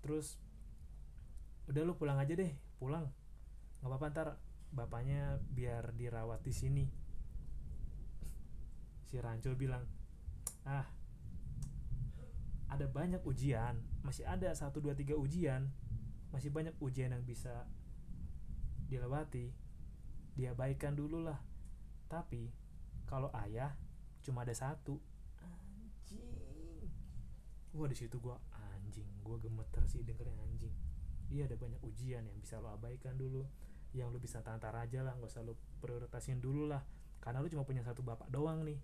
Terus 0.03 0.39
udah 1.67 1.83
lu 1.85 1.99
pulang 1.99 2.17
aja 2.19 2.33
deh 2.39 2.55
pulang. 2.79 3.11
Nggak 3.83 3.91
apa-apa 3.91 4.07
ntar 4.15 4.29
bapaknya 4.73 5.41
biar 5.53 5.97
dirawat 5.97 6.45
di 6.45 6.53
sini. 6.53 6.87
Si 9.09 9.17
Ranco 9.17 9.57
bilang 9.57 9.85
ah 10.69 10.87
ada 12.69 12.85
banyak 12.85 13.25
ujian. 13.25 13.81
Masih 14.05 14.29
ada 14.29 14.53
satu 14.53 14.85
dua 14.85 14.93
tiga 14.93 15.17
ujian. 15.17 15.73
Masih 16.29 16.53
banyak 16.53 16.77
ujian 16.79 17.17
yang 17.17 17.25
bisa 17.25 17.65
dilewati. 18.89 19.53
Diabaikan 20.37 20.93
dulu 20.93 21.25
lah. 21.25 21.41
Tapi 22.09 22.53
kalau 23.09 23.33
ayah 23.49 23.73
cuma 24.21 24.45
ada 24.45 24.53
satu. 24.53 25.01
Anjing. 25.41 26.93
Wah 27.73 27.89
di 27.89 27.97
situ 27.97 28.21
gua 28.21 28.37
anjing 28.53 29.09
gua 29.25 29.41
gemeter 29.41 29.85
sih 29.89 30.05
dengerin 30.05 30.37
anjing. 30.45 30.77
Iya 31.33 31.49
ada 31.49 31.57
banyak 31.57 31.81
ujian 31.85 32.25
yang 32.25 32.37
bisa 32.41 32.61
lo 32.61 32.73
abaikan 32.73 33.17
dulu 33.17 33.45
yang 33.97 34.13
lo 34.13 34.21
bisa 34.21 34.45
tantar 34.45 34.77
aja 34.77 35.01
lah 35.01 35.17
nggak 35.17 35.31
usah 35.33 35.45
lo 35.45 35.57
prioritasin 35.81 36.41
dulu 36.43 36.69
lah. 36.69 36.85
Karena 37.19 37.41
lo 37.41 37.49
cuma 37.49 37.65
punya 37.65 37.81
satu 37.81 38.05
bapak 38.05 38.29
doang 38.29 38.65
nih. 38.65 38.79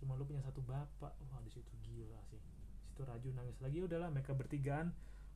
Cuma 0.00 0.16
lo 0.16 0.24
punya 0.24 0.40
satu 0.40 0.64
bapak. 0.64 1.12
Wah 1.28 1.40
di 1.44 1.50
situ 1.52 1.72
gila 1.84 2.18
sih. 2.32 2.40
Situ 2.88 3.02
Raju 3.04 3.28
nangis 3.36 3.58
lagi. 3.60 3.80
Ya 3.82 3.84
udahlah 3.84 4.08
mereka 4.08 4.32
bertigaan 4.32 4.90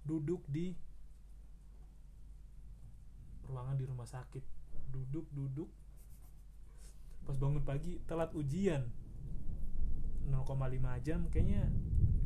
duduk 0.07 0.45
di 0.49 0.73
ruangan 3.47 3.77
di 3.77 3.85
rumah 3.85 4.09
sakit. 4.09 4.45
Duduk 4.91 5.29
duduk. 5.31 5.69
Pas 7.29 7.37
bangun 7.37 7.63
pagi 7.63 8.01
telat 8.09 8.33
ujian. 8.33 8.89
0,5 10.27 11.07
jam 11.07 11.23
kayaknya 11.31 11.71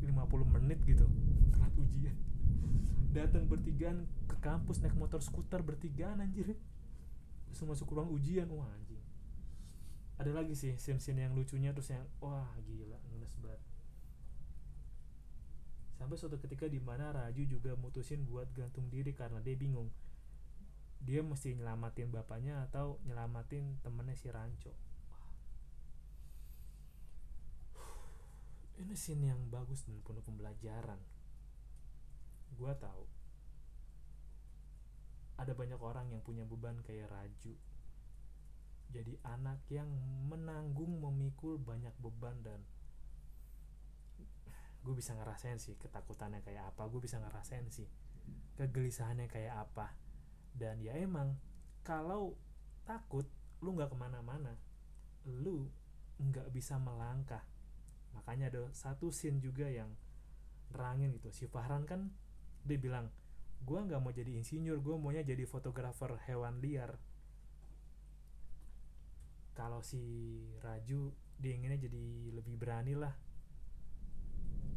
50 0.01 0.09
menit 0.57 0.81
gitu. 0.89 1.05
Telat 1.53 1.73
ujian 1.77 2.17
datang 3.11 3.43
bertigaan 3.45 4.07
ke 4.25 4.35
kampus 4.39 4.79
naik 4.79 4.95
motor 4.95 5.19
skuter 5.19 5.59
bertigaan 5.59 6.23
anjir. 6.23 6.55
Terus 7.51 7.61
masuk 7.67 7.91
ruang 7.91 8.07
ujian 8.15 8.47
wah 8.47 8.71
anjing. 8.71 9.03
Ada 10.15 10.31
lagi 10.31 10.55
sih 10.55 10.79
scene-scene 10.79 11.27
yang 11.27 11.35
lucunya 11.35 11.75
terus 11.75 11.91
yang 11.91 12.07
wah 12.23 12.47
gila 12.63 12.95
ngenes 13.11 13.35
banget. 13.43 13.61
Sampai 15.99 16.17
suatu 16.17 16.41
ketika 16.41 16.65
di 16.65 16.81
mana 16.81 17.13
Raju 17.13 17.43
juga 17.45 17.77
mutusin 17.77 18.25
buat 18.25 18.49
gantung 18.57 18.89
diri 18.89 19.13
karena 19.13 19.37
dia 19.37 19.53
bingung. 19.53 19.91
Dia 21.01 21.21
mesti 21.21 21.53
nyelamatin 21.53 22.09
bapaknya 22.09 22.65
atau 22.65 22.97
nyelamatin 23.05 23.77
temennya 23.85 24.17
si 24.17 24.29
Ranco. 24.33 24.73
Ini 28.81 28.97
scene 28.97 29.29
yang 29.29 29.41
bagus 29.53 29.85
dan 29.85 30.01
penuh 30.01 30.25
pembelajaran 30.25 31.20
gua 32.55 32.75
tahu. 32.77 33.05
Ada 35.41 35.57
banyak 35.57 35.81
orang 35.81 36.11
yang 36.13 36.21
punya 36.21 36.45
beban 36.45 36.77
kayak 36.85 37.09
Raju. 37.09 37.55
Jadi 38.91 39.15
anak 39.23 39.63
yang 39.71 39.87
menanggung 40.27 40.99
memikul 40.99 41.55
banyak 41.57 41.95
beban 42.03 42.35
dan 42.43 42.59
gue 44.81 44.93
bisa 44.97 45.13
ngerasain 45.13 45.61
sih 45.61 45.77
ketakutannya 45.77 46.41
kayak 46.41 46.73
apa 46.73 46.89
gue 46.89 46.97
bisa 47.05 47.21
ngerasain 47.21 47.69
sih 47.69 47.87
kegelisahannya 48.59 49.31
kayak 49.31 49.63
apa. 49.65 49.95
Dan 50.51 50.83
ya 50.83 50.99
emang 50.99 51.39
kalau 51.81 52.35
takut 52.83 53.25
lu 53.63 53.77
nggak 53.77 53.93
ke 53.93 53.97
mana-mana 53.97 54.57
lu 55.25 55.69
nggak 56.21 56.51
bisa 56.53 56.77
melangkah. 56.77 57.41
Makanya 58.13 58.51
ada 58.51 58.63
satu 58.75 59.09
scene 59.09 59.39
juga 59.39 59.65
yang 59.71 59.89
nerangin 60.73 61.15
gitu. 61.15 61.31
Si 61.31 61.45
Fahran 61.47 61.87
kan 61.87 62.11
dia 62.65 62.77
bilang 62.77 63.09
gue 63.61 63.77
nggak 63.77 64.01
mau 64.01 64.09
jadi 64.09 64.41
insinyur 64.41 64.81
gue 64.81 64.95
maunya 64.97 65.21
jadi 65.21 65.45
fotografer 65.45 66.17
hewan 66.25 66.57
liar. 66.61 66.97
Kalau 69.53 69.85
si 69.85 70.01
Raju 70.63 71.13
dia 71.37 71.51
inginnya 71.53 71.77
jadi 71.77 72.33
lebih 72.33 72.57
berani 72.57 72.97
lah. 72.97 73.13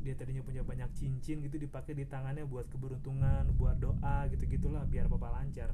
Dia 0.05 0.13
tadinya 0.13 0.45
punya 0.45 0.61
banyak 0.61 0.93
cincin 1.01 1.41
gitu 1.41 1.57
dipakai 1.57 1.97
di 1.97 2.05
tangannya 2.05 2.45
buat 2.45 2.69
keberuntungan 2.69 3.57
buat 3.57 3.81
doa 3.81 4.29
gitu 4.29 4.45
gitulah 4.45 4.85
biar 4.85 5.09
papa 5.09 5.33
lancar. 5.33 5.73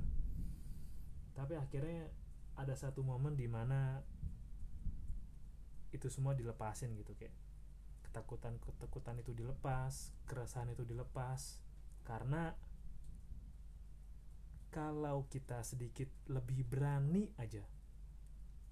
Tapi 1.34 1.58
akhirnya 1.58 2.06
ada 2.54 2.74
satu 2.78 3.02
momen 3.02 3.34
di 3.34 3.50
mana 3.50 3.98
itu 5.90 6.06
semua 6.06 6.38
dilepasin 6.38 6.94
gitu 6.94 7.10
kayak 7.18 7.34
ketakutan 8.06 8.58
ketakutan 8.62 9.18
itu 9.18 9.34
dilepas 9.34 10.14
keresahan 10.26 10.70
itu 10.70 10.86
dilepas 10.86 11.58
karena 12.04 12.54
kalau 14.70 15.26
kita 15.26 15.66
sedikit 15.66 16.06
lebih 16.30 16.62
berani 16.62 17.26
aja 17.42 17.66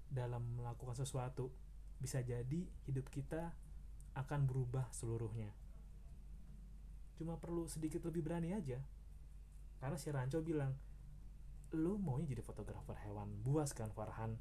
dalam 0.07 0.41
melakukan 0.57 0.95
sesuatu 0.95 1.51
bisa 1.99 2.23
jadi 2.23 2.63
hidup 2.87 3.11
kita 3.11 3.51
akan 4.15 4.47
berubah 4.47 4.87
seluruhnya. 4.95 5.51
Cuma 7.19 7.35
perlu 7.35 7.67
sedikit 7.67 8.07
lebih 8.07 8.23
berani 8.23 8.55
aja. 8.55 8.79
Karena 9.79 9.99
si 9.99 10.07
Ranco 10.07 10.39
bilang 10.39 10.71
lu 11.75 12.01
maunya 12.01 12.33
jadi 12.33 12.41
fotografer 12.41 12.95
hewan 13.05 13.29
buas 13.43 13.75
kan 13.75 13.91
Farhan? 13.91 14.39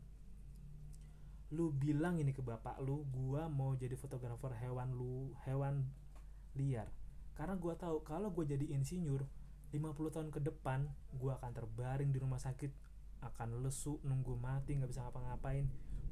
Lu 1.52 1.74
bilang 1.74 2.22
ini 2.22 2.30
ke 2.30 2.40
bapak 2.40 2.78
lu 2.78 3.02
gua 3.10 3.50
mau 3.50 3.74
jadi 3.74 3.98
fotografer 3.98 4.54
hewan 4.62 4.94
lu 4.94 5.34
hewan 5.42 5.90
liar 6.54 6.88
karena 7.38 7.54
gua 7.54 7.78
tahu 7.78 8.02
kalau 8.02 8.34
gua 8.34 8.42
jadi 8.42 8.66
insinyur 8.74 9.22
50 9.70 10.10
tahun 10.10 10.28
ke 10.34 10.42
depan 10.42 10.90
gua 11.14 11.38
akan 11.38 11.54
terbaring 11.54 12.10
di 12.10 12.18
rumah 12.18 12.42
sakit 12.42 12.74
akan 13.22 13.62
lesu 13.62 13.98
nunggu 14.06 14.34
mati 14.38 14.78
nggak 14.78 14.90
bisa 14.90 15.06
ngapa-ngapain. 15.06 15.66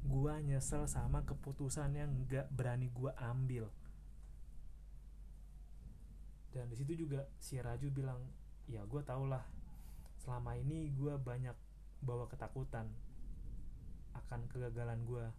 Gua 0.07 0.39
nyesel 0.39 0.87
sama 0.87 1.23
keputusan 1.27 1.95
yang 1.95 2.11
nggak 2.27 2.47
berani 2.51 2.87
gua 2.91 3.15
ambil. 3.19 3.67
Dan 6.51 6.71
di 6.71 6.75
situ 6.79 6.95
juga 6.95 7.27
si 7.37 7.59
Raju 7.59 7.87
bilang 7.91 8.19
ya 8.67 8.83
gua 8.87 9.03
tau 9.03 9.27
lah 9.27 9.43
selama 10.19 10.55
ini 10.59 10.91
gua 10.95 11.19
banyak 11.19 11.55
bawa 12.03 12.27
ketakutan 12.27 12.87
akan 14.15 14.47
kegagalan 14.51 15.03
gua. 15.03 15.31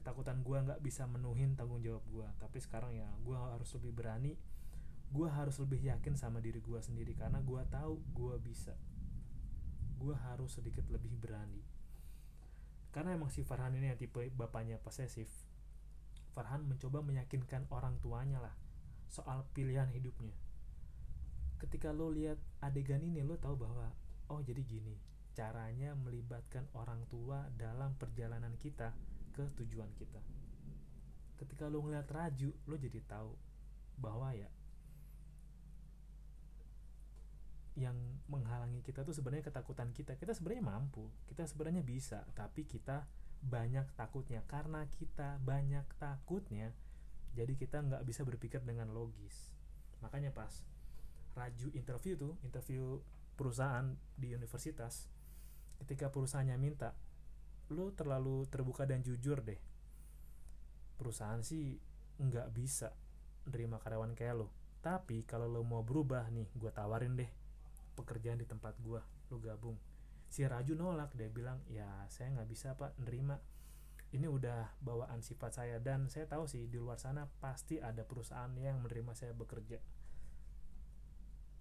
Ketakutan 0.00 0.40
gua 0.40 0.64
nggak 0.64 0.80
bisa 0.80 1.04
menuhin 1.04 1.56
tanggung 1.56 1.84
jawab 1.84 2.04
gua. 2.08 2.28
Tapi 2.40 2.60
sekarang 2.60 2.96
ya 2.96 3.08
gua 3.24 3.56
harus 3.56 3.72
lebih 3.76 3.92
berani 3.92 4.36
gua 5.08 5.32
harus 5.32 5.56
lebih 5.60 5.80
yakin 5.88 6.14
sama 6.14 6.38
diri 6.44 6.60
gua 6.60 6.84
sendiri 6.84 7.16
karena 7.16 7.40
gua 7.40 7.64
tahu 7.68 8.00
gua 8.12 8.36
bisa. 8.36 8.76
Gua 9.96 10.14
harus 10.30 10.60
sedikit 10.60 10.84
lebih 10.92 11.16
berani. 11.16 11.64
Karena 12.92 13.16
emang 13.16 13.28
si 13.28 13.44
Farhan 13.44 13.76
ini 13.76 13.92
yang 13.92 14.00
tipe 14.00 14.20
bapaknya 14.32 14.80
posesif. 14.80 15.28
Farhan 16.32 16.64
mencoba 16.68 17.02
meyakinkan 17.02 17.66
orang 17.72 18.00
tuanya 18.00 18.40
lah 18.40 18.54
soal 19.08 19.48
pilihan 19.56 19.88
hidupnya. 19.90 20.36
Ketika 21.58 21.90
lo 21.90 22.12
lihat 22.12 22.38
adegan 22.62 23.02
ini 23.02 23.24
lo 23.24 23.34
tahu 23.40 23.58
bahwa 23.58 23.90
oh 24.30 24.40
jadi 24.44 24.62
gini 24.62 24.94
caranya 25.34 25.94
melibatkan 25.94 26.66
orang 26.74 27.02
tua 27.10 27.46
dalam 27.56 27.96
perjalanan 27.96 28.54
kita 28.60 28.94
ke 29.34 29.46
tujuan 29.58 29.90
kita. 29.94 30.22
Ketika 31.38 31.70
lo 31.70 31.82
ngeliat 31.82 32.06
Raju 32.10 32.50
lo 32.66 32.76
jadi 32.78 33.00
tahu 33.06 33.32
bahwa 33.98 34.30
ya 34.34 34.46
yang 37.78 37.94
menghalangi 38.26 38.82
kita 38.82 39.06
tuh 39.06 39.14
sebenarnya 39.14 39.46
ketakutan 39.46 39.94
kita. 39.94 40.18
Kita 40.18 40.34
sebenarnya 40.34 40.66
mampu 40.66 41.06
kita 41.30 41.46
sebenarnya 41.46 41.86
bisa 41.86 42.26
tapi 42.34 42.66
kita 42.66 43.06
banyak 43.38 43.86
takutnya. 43.94 44.42
Karena 44.50 44.82
kita 44.98 45.38
banyak 45.38 45.86
takutnya 46.02 46.74
jadi 47.38 47.54
kita 47.54 47.86
nggak 47.86 48.02
bisa 48.02 48.26
berpikir 48.26 48.58
dengan 48.66 48.90
logis. 48.90 49.54
Makanya 50.02 50.34
pas 50.34 50.66
Raju 51.38 51.70
interview 51.78 52.18
tuh 52.18 52.34
interview 52.42 52.98
perusahaan 53.38 53.94
di 54.18 54.34
universitas 54.34 55.06
ketika 55.78 56.10
perusahaannya 56.10 56.58
minta 56.58 56.98
lo 57.70 57.94
terlalu 57.94 58.42
terbuka 58.50 58.82
dan 58.82 59.06
jujur 59.06 59.38
deh. 59.46 59.60
Perusahaan 60.98 61.38
sih 61.46 61.78
nggak 62.18 62.48
bisa 62.50 62.90
nerima 63.46 63.78
karyawan 63.78 64.18
kayak 64.18 64.34
lo. 64.34 64.50
Tapi 64.82 65.22
kalau 65.22 65.46
lo 65.46 65.62
mau 65.62 65.86
berubah 65.86 66.26
nih 66.34 66.50
gue 66.58 66.70
tawarin 66.74 67.14
deh 67.14 67.37
pekerjaan 67.98 68.38
di 68.38 68.46
tempat 68.46 68.78
gua 68.78 69.02
lu 69.34 69.42
gabung. 69.42 69.74
Si 70.30 70.46
Raju 70.46 70.78
nolak 70.78 71.16
dia 71.18 71.26
bilang 71.26 71.58
ya 71.66 72.06
saya 72.12 72.30
nggak 72.38 72.48
bisa 72.48 72.78
pak 72.78 72.94
nerima. 73.02 73.42
Ini 74.08 74.24
udah 74.24 74.80
bawaan 74.80 75.20
sifat 75.20 75.60
saya 75.60 75.76
dan 75.82 76.08
saya 76.08 76.24
tahu 76.24 76.48
sih 76.48 76.64
di 76.64 76.80
luar 76.80 76.96
sana 76.96 77.28
pasti 77.42 77.76
ada 77.76 78.06
perusahaan 78.06 78.48
yang 78.56 78.80
menerima 78.80 79.12
saya 79.12 79.36
bekerja. 79.36 79.82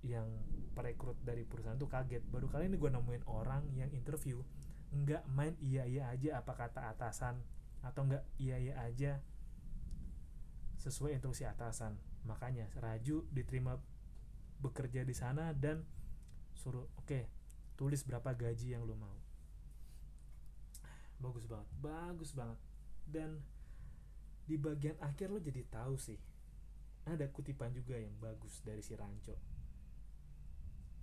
Yang 0.06 0.32
perekrut 0.71 1.19
dari 1.26 1.43
perusahaan 1.43 1.76
itu 1.76 1.89
kaget. 1.91 2.23
Baru 2.30 2.47
kali 2.47 2.71
ini 2.71 2.80
gue 2.80 2.88
nemuin 2.88 3.28
orang 3.28 3.67
yang 3.76 3.91
interview 3.91 4.39
nggak 4.88 5.28
main 5.28 5.52
iya 5.60 5.84
iya 5.84 6.08
aja 6.08 6.39
apa 6.39 6.56
kata 6.56 6.88
atasan 6.95 7.43
atau 7.84 8.08
nggak 8.08 8.23
iya 8.39 8.56
iya 8.56 8.73
aja 8.80 9.19
sesuai 10.80 11.19
instruksi 11.19 11.43
atasan. 11.43 12.00
Makanya 12.23 12.71
Raju 12.80 13.28
diterima 13.32 13.76
bekerja 14.63 15.04
di 15.04 15.13
sana 15.13 15.52
dan 15.52 15.84
suruh 16.58 16.89
oke 16.98 17.30
tulis 17.78 18.02
berapa 18.02 18.34
gaji 18.34 18.74
yang 18.74 18.84
lu 18.84 18.98
mau. 18.98 19.13
Bagus 21.22 21.46
banget 21.46 21.70
bagus 21.78 22.34
banget. 22.34 22.60
Dan 23.08 23.39
di 24.50 24.58
bagian 24.58 24.98
akhir 25.00 25.30
lo 25.30 25.39
jadi 25.39 25.63
tahu 25.70 25.96
sih 25.96 26.17
ada 27.08 27.30
kutipan 27.32 27.72
juga 27.72 27.96
yang 27.96 28.12
bagus 28.20 28.60
dari 28.65 28.82
si 28.84 28.98
Ranco. 28.98 29.38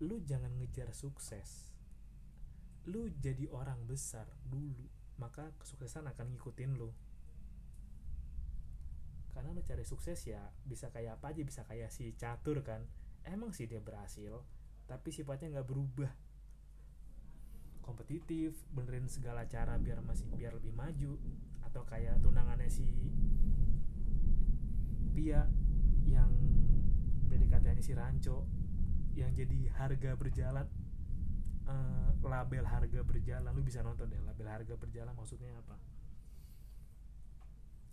Lu 0.05 0.21
jangan 0.21 0.53
ngejar 0.59 0.93
sukses. 0.93 1.73
Lu 2.91 3.09
jadi 3.23 3.49
orang 3.49 3.87
besar 3.89 4.29
dulu 4.45 4.91
maka 5.17 5.55
kesuksesan 5.63 6.11
akan 6.11 6.35
ngikutin 6.35 6.75
lu. 6.75 6.91
Karena 9.31 9.51
lu 9.55 9.63
cari 9.63 9.87
sukses 9.87 10.19
ya 10.27 10.43
bisa 10.67 10.91
kayak 10.91 11.23
apa 11.23 11.33
aja 11.35 11.43
bisa 11.47 11.63
kayak 11.65 11.95
si 11.95 12.13
catur 12.19 12.61
kan. 12.67 12.85
Emang 13.25 13.55
sih 13.57 13.65
dia 13.65 13.81
berhasil 13.81 14.43
tapi 14.85 15.09
sifatnya 15.13 15.59
nggak 15.59 15.69
berubah. 15.69 16.13
Kompetitif 17.85 18.57
benerin 18.73 19.09
segala 19.09 19.45
cara 19.45 19.77
biar 19.77 20.01
masih 20.01 20.29
biar 20.33 20.57
lebih 20.57 20.73
maju. 20.73 21.21
Atau 21.65 21.85
kayak 21.89 22.21
tunangannya 22.21 22.71
si 22.71 22.87
Pia 25.15 25.47
yang 26.05 26.33
PDKT 27.31 27.67
si 27.81 27.93
Ranco 27.95 28.47
yang 29.15 29.31
jadi 29.31 29.71
harga 29.79 30.19
berjalan 30.19 30.67
uh, 31.71 32.11
label 32.21 32.65
harga 32.67 33.01
berjalan. 33.05 33.51
Lu 33.53 33.63
bisa 33.63 33.81
nonton 33.81 34.11
deh 34.11 34.21
label 34.21 34.49
harga 34.49 34.75
berjalan 34.77 35.15
maksudnya 35.17 35.55
apa? 35.61 35.77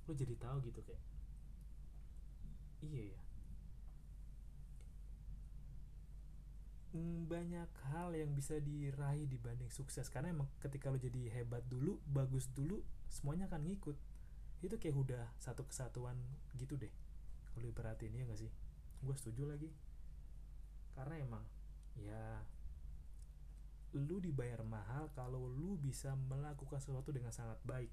Lu 0.10 0.18
jadi 0.18 0.36
tahu 0.40 0.66
gitu 0.66 0.82
kayak. 0.84 1.04
Iya 2.82 3.14
ya 3.14 3.31
banyak 7.28 7.72
hal 7.92 8.12
yang 8.12 8.36
bisa 8.36 8.60
diraih 8.60 9.24
dibanding 9.28 9.72
sukses. 9.72 10.12
Karena 10.12 10.36
emang 10.36 10.52
ketika 10.60 10.92
lo 10.92 11.00
jadi 11.00 11.32
hebat 11.32 11.64
dulu 11.72 12.04
bagus 12.04 12.52
dulu 12.52 12.84
semuanya 13.08 13.48
akan 13.48 13.64
ngikut. 13.68 13.96
Itu 14.62 14.76
kayak 14.78 14.96
udah 14.96 15.26
satu 15.40 15.64
kesatuan 15.64 16.20
gitu 16.60 16.76
deh. 16.76 16.92
Kalau 17.52 17.66
diperhatiin 17.68 18.16
ya 18.16 18.24
gak 18.28 18.40
sih? 18.40 18.52
Gue 19.02 19.16
setuju 19.16 19.48
lagi. 19.48 19.72
Karena 20.96 21.16
emang 21.20 21.44
ya 21.96 22.44
lu 23.92 24.24
dibayar 24.24 24.64
mahal 24.64 25.12
kalau 25.12 25.52
lu 25.52 25.76
bisa 25.76 26.16
melakukan 26.16 26.80
sesuatu 26.80 27.12
dengan 27.12 27.32
sangat 27.32 27.60
baik. 27.68 27.92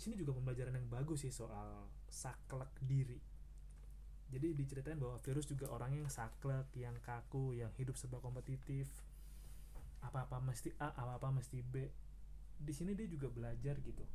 Sini 0.00 0.16
juga 0.16 0.32
pembelajaran 0.36 0.76
yang 0.76 0.88
bagus 0.88 1.28
sih 1.28 1.32
soal 1.32 1.88
saklek 2.08 2.72
diri 2.80 3.29
jadi 4.30 4.54
diceritain 4.54 4.94
bahwa 4.94 5.18
virus 5.26 5.50
juga 5.50 5.66
orang 5.74 5.98
yang 5.98 6.06
saklek 6.06 6.70
yang 6.78 6.94
kaku 7.02 7.58
yang 7.58 7.74
hidup 7.74 7.98
serba 7.98 8.22
kompetitif. 8.22 8.86
Apa 10.00 10.24
apa 10.24 10.38
mesti 10.38 10.70
A 10.78 10.94
apa 10.94 11.18
apa 11.18 11.28
mesti 11.34 11.60
B. 11.60 11.90
Di 12.62 12.70
sini 12.70 12.94
dia 12.94 13.10
juga 13.10 13.26
belajar 13.26 13.76
gitu. 13.82 14.06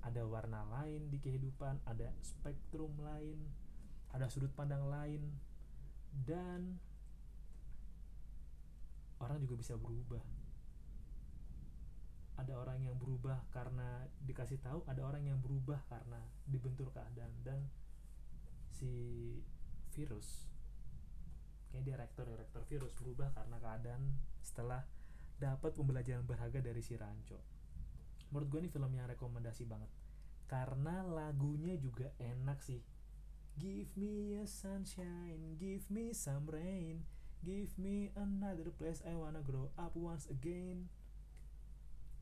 Ada 0.00 0.24
warna 0.24 0.64
lain 0.68 1.12
di 1.12 1.20
kehidupan 1.20 1.84
ada 1.84 2.08
spektrum 2.24 2.92
lain 3.00 3.36
ada 4.14 4.30
sudut 4.30 4.54
pandang 4.54 4.86
lain. 4.86 5.20
Dan 6.14 6.78
orang 9.18 9.42
juga 9.42 9.58
bisa 9.58 9.74
berubah. 9.74 10.22
Ada 12.38 12.54
orang 12.54 12.78
yang 12.86 12.96
berubah 12.98 13.42
karena 13.50 14.06
dikasih 14.22 14.62
tahu 14.62 14.86
ada 14.86 15.02
orang 15.02 15.26
yang 15.26 15.38
berubah 15.42 15.82
karena 15.90 16.22
dibentur 16.46 16.94
keadaan. 16.94 17.34
Dan 17.42 17.66
si 18.74 18.92
virus. 19.94 20.50
Kayak 21.70 21.84
dia 21.86 21.96
rektor 21.98 22.26
ya 22.26 22.42
virus 22.66 22.90
berubah 22.98 23.30
karena 23.34 23.62
keadaan 23.62 24.18
setelah 24.42 24.82
dapat 25.38 25.74
pembelajaran 25.74 26.26
berharga 26.26 26.62
dari 26.62 26.82
si 26.82 26.94
Ranco 26.94 27.54
menurut 28.34 28.50
gue 28.50 28.60
ini 28.66 28.70
film 28.74 28.90
yang 28.90 29.06
rekomendasi 29.06 29.62
banget. 29.70 29.86
Karena 30.50 31.06
lagunya 31.06 31.78
juga 31.78 32.10
enak 32.18 32.58
sih. 32.66 32.82
Give 33.54 33.86
me 33.94 34.34
a 34.42 34.50
sunshine 34.50 35.54
give 35.54 35.86
me 35.86 36.10
some 36.10 36.50
rain 36.50 37.06
give 37.46 37.70
me 37.78 38.10
another 38.18 38.74
place 38.74 38.98
I 39.06 39.14
wanna 39.14 39.46
grow 39.46 39.70
up 39.78 39.94
once 39.94 40.26
again. 40.26 40.90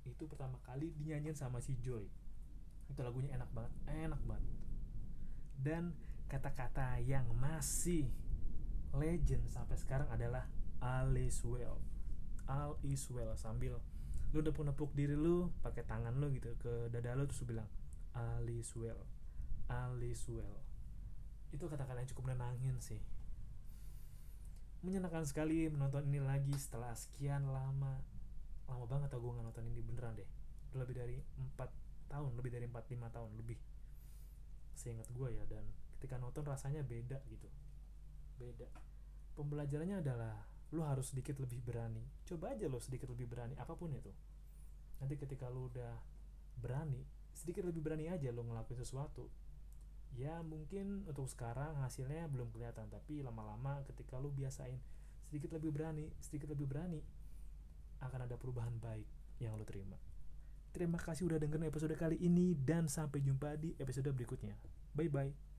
Itu 0.04 0.28
pertama 0.28 0.60
kali 0.68 0.92
dinyanyiin 0.92 1.32
sama 1.32 1.64
si 1.64 1.80
Joy. 1.80 2.04
Itu 2.92 3.00
lagunya 3.00 3.32
enak 3.32 3.48
banget 3.56 3.72
enak 3.88 4.20
banget. 4.28 4.44
Dan 5.56 5.96
kata-kata 6.32 6.96
yang 7.04 7.28
masih 7.36 8.08
legend 8.96 9.44
sampai 9.52 9.76
sekarang 9.76 10.08
adalah 10.08 10.48
all 10.80 11.12
is 11.12 11.44
well. 11.44 11.76
All 12.48 12.80
is 12.80 13.04
well. 13.12 13.36
Sambil 13.36 13.76
lu 14.32 14.40
udah 14.40 14.72
nepuk 14.72 14.96
diri 14.96 15.12
lu 15.12 15.52
pakai 15.60 15.84
tangan 15.84 16.16
lu 16.16 16.32
gitu 16.32 16.56
ke 16.56 16.88
dada 16.88 17.12
lu 17.12 17.28
terus 17.28 17.44
lu 17.44 17.52
bilang 17.52 17.68
all 18.16 18.48
is 18.48 18.72
well. 18.72 19.04
All 19.68 20.00
is 20.00 20.24
well. 20.24 20.64
Itu 21.52 21.68
kata-kata 21.68 22.00
yang 22.00 22.08
cukup 22.08 22.32
menenangin 22.32 22.80
sih. 22.80 23.00
Menyenangkan 24.80 25.28
sekali 25.28 25.68
menonton 25.68 26.08
ini 26.08 26.24
lagi 26.24 26.56
setelah 26.56 26.96
sekian 26.96 27.44
lama. 27.52 28.00
Lama 28.72 28.84
banget 28.88 29.12
tau 29.12 29.20
gue 29.20 29.36
nonton 29.36 29.68
ini 29.68 29.84
beneran 29.84 30.16
deh. 30.16 30.28
Lebih 30.72 30.96
dari 30.96 31.20
4 31.36 31.60
tahun 32.08 32.32
lebih 32.40 32.56
dari 32.56 32.64
4-5 32.72 33.04
tahun 33.12 33.30
lebih. 33.36 33.60
Seingat 34.72 35.12
gue 35.12 35.28
ya 35.28 35.44
dan 35.44 35.68
ketika 36.02 36.18
nonton 36.18 36.42
rasanya 36.42 36.82
beda 36.82 37.22
gitu. 37.30 37.46
Beda. 38.34 38.66
Pembelajarannya 39.38 40.02
adalah 40.02 40.34
lu 40.74 40.82
harus 40.82 41.14
sedikit 41.14 41.38
lebih 41.38 41.62
berani. 41.62 42.02
Coba 42.26 42.58
aja 42.58 42.66
lo 42.66 42.82
sedikit 42.82 43.06
lebih 43.14 43.30
berani 43.30 43.54
apa 43.54 43.78
pun 43.78 43.94
itu. 43.94 44.10
Nanti 44.98 45.14
ketika 45.14 45.46
lu 45.46 45.70
udah 45.70 45.94
berani 46.58 47.06
sedikit 47.30 47.62
lebih 47.62 47.86
berani 47.86 48.10
aja 48.10 48.34
lo 48.34 48.42
ngelakuin 48.42 48.82
sesuatu. 48.82 49.30
Ya 50.18 50.42
mungkin 50.42 51.06
untuk 51.06 51.30
sekarang 51.30 51.78
hasilnya 51.86 52.26
belum 52.26 52.50
kelihatan 52.50 52.90
tapi 52.90 53.22
lama-lama 53.22 53.86
ketika 53.86 54.18
lu 54.18 54.34
biasain 54.34 54.82
sedikit 55.30 55.54
lebih 55.54 55.72
berani 55.72 56.12
sedikit 56.20 56.52
lebih 56.52 56.68
berani 56.68 57.00
akan 58.02 58.26
ada 58.26 58.34
perubahan 58.34 58.74
baik 58.82 59.06
yang 59.38 59.54
lo 59.54 59.62
terima. 59.62 59.96
Terima 60.74 60.98
kasih 60.98 61.30
udah 61.30 61.38
dengerin 61.38 61.70
episode 61.70 61.94
kali 61.94 62.18
ini 62.18 62.58
dan 62.58 62.90
sampai 62.90 63.22
jumpa 63.22 63.54
di 63.54 63.78
episode 63.78 64.10
berikutnya. 64.10 64.58
Bye 64.92 65.08
bye 65.08 65.51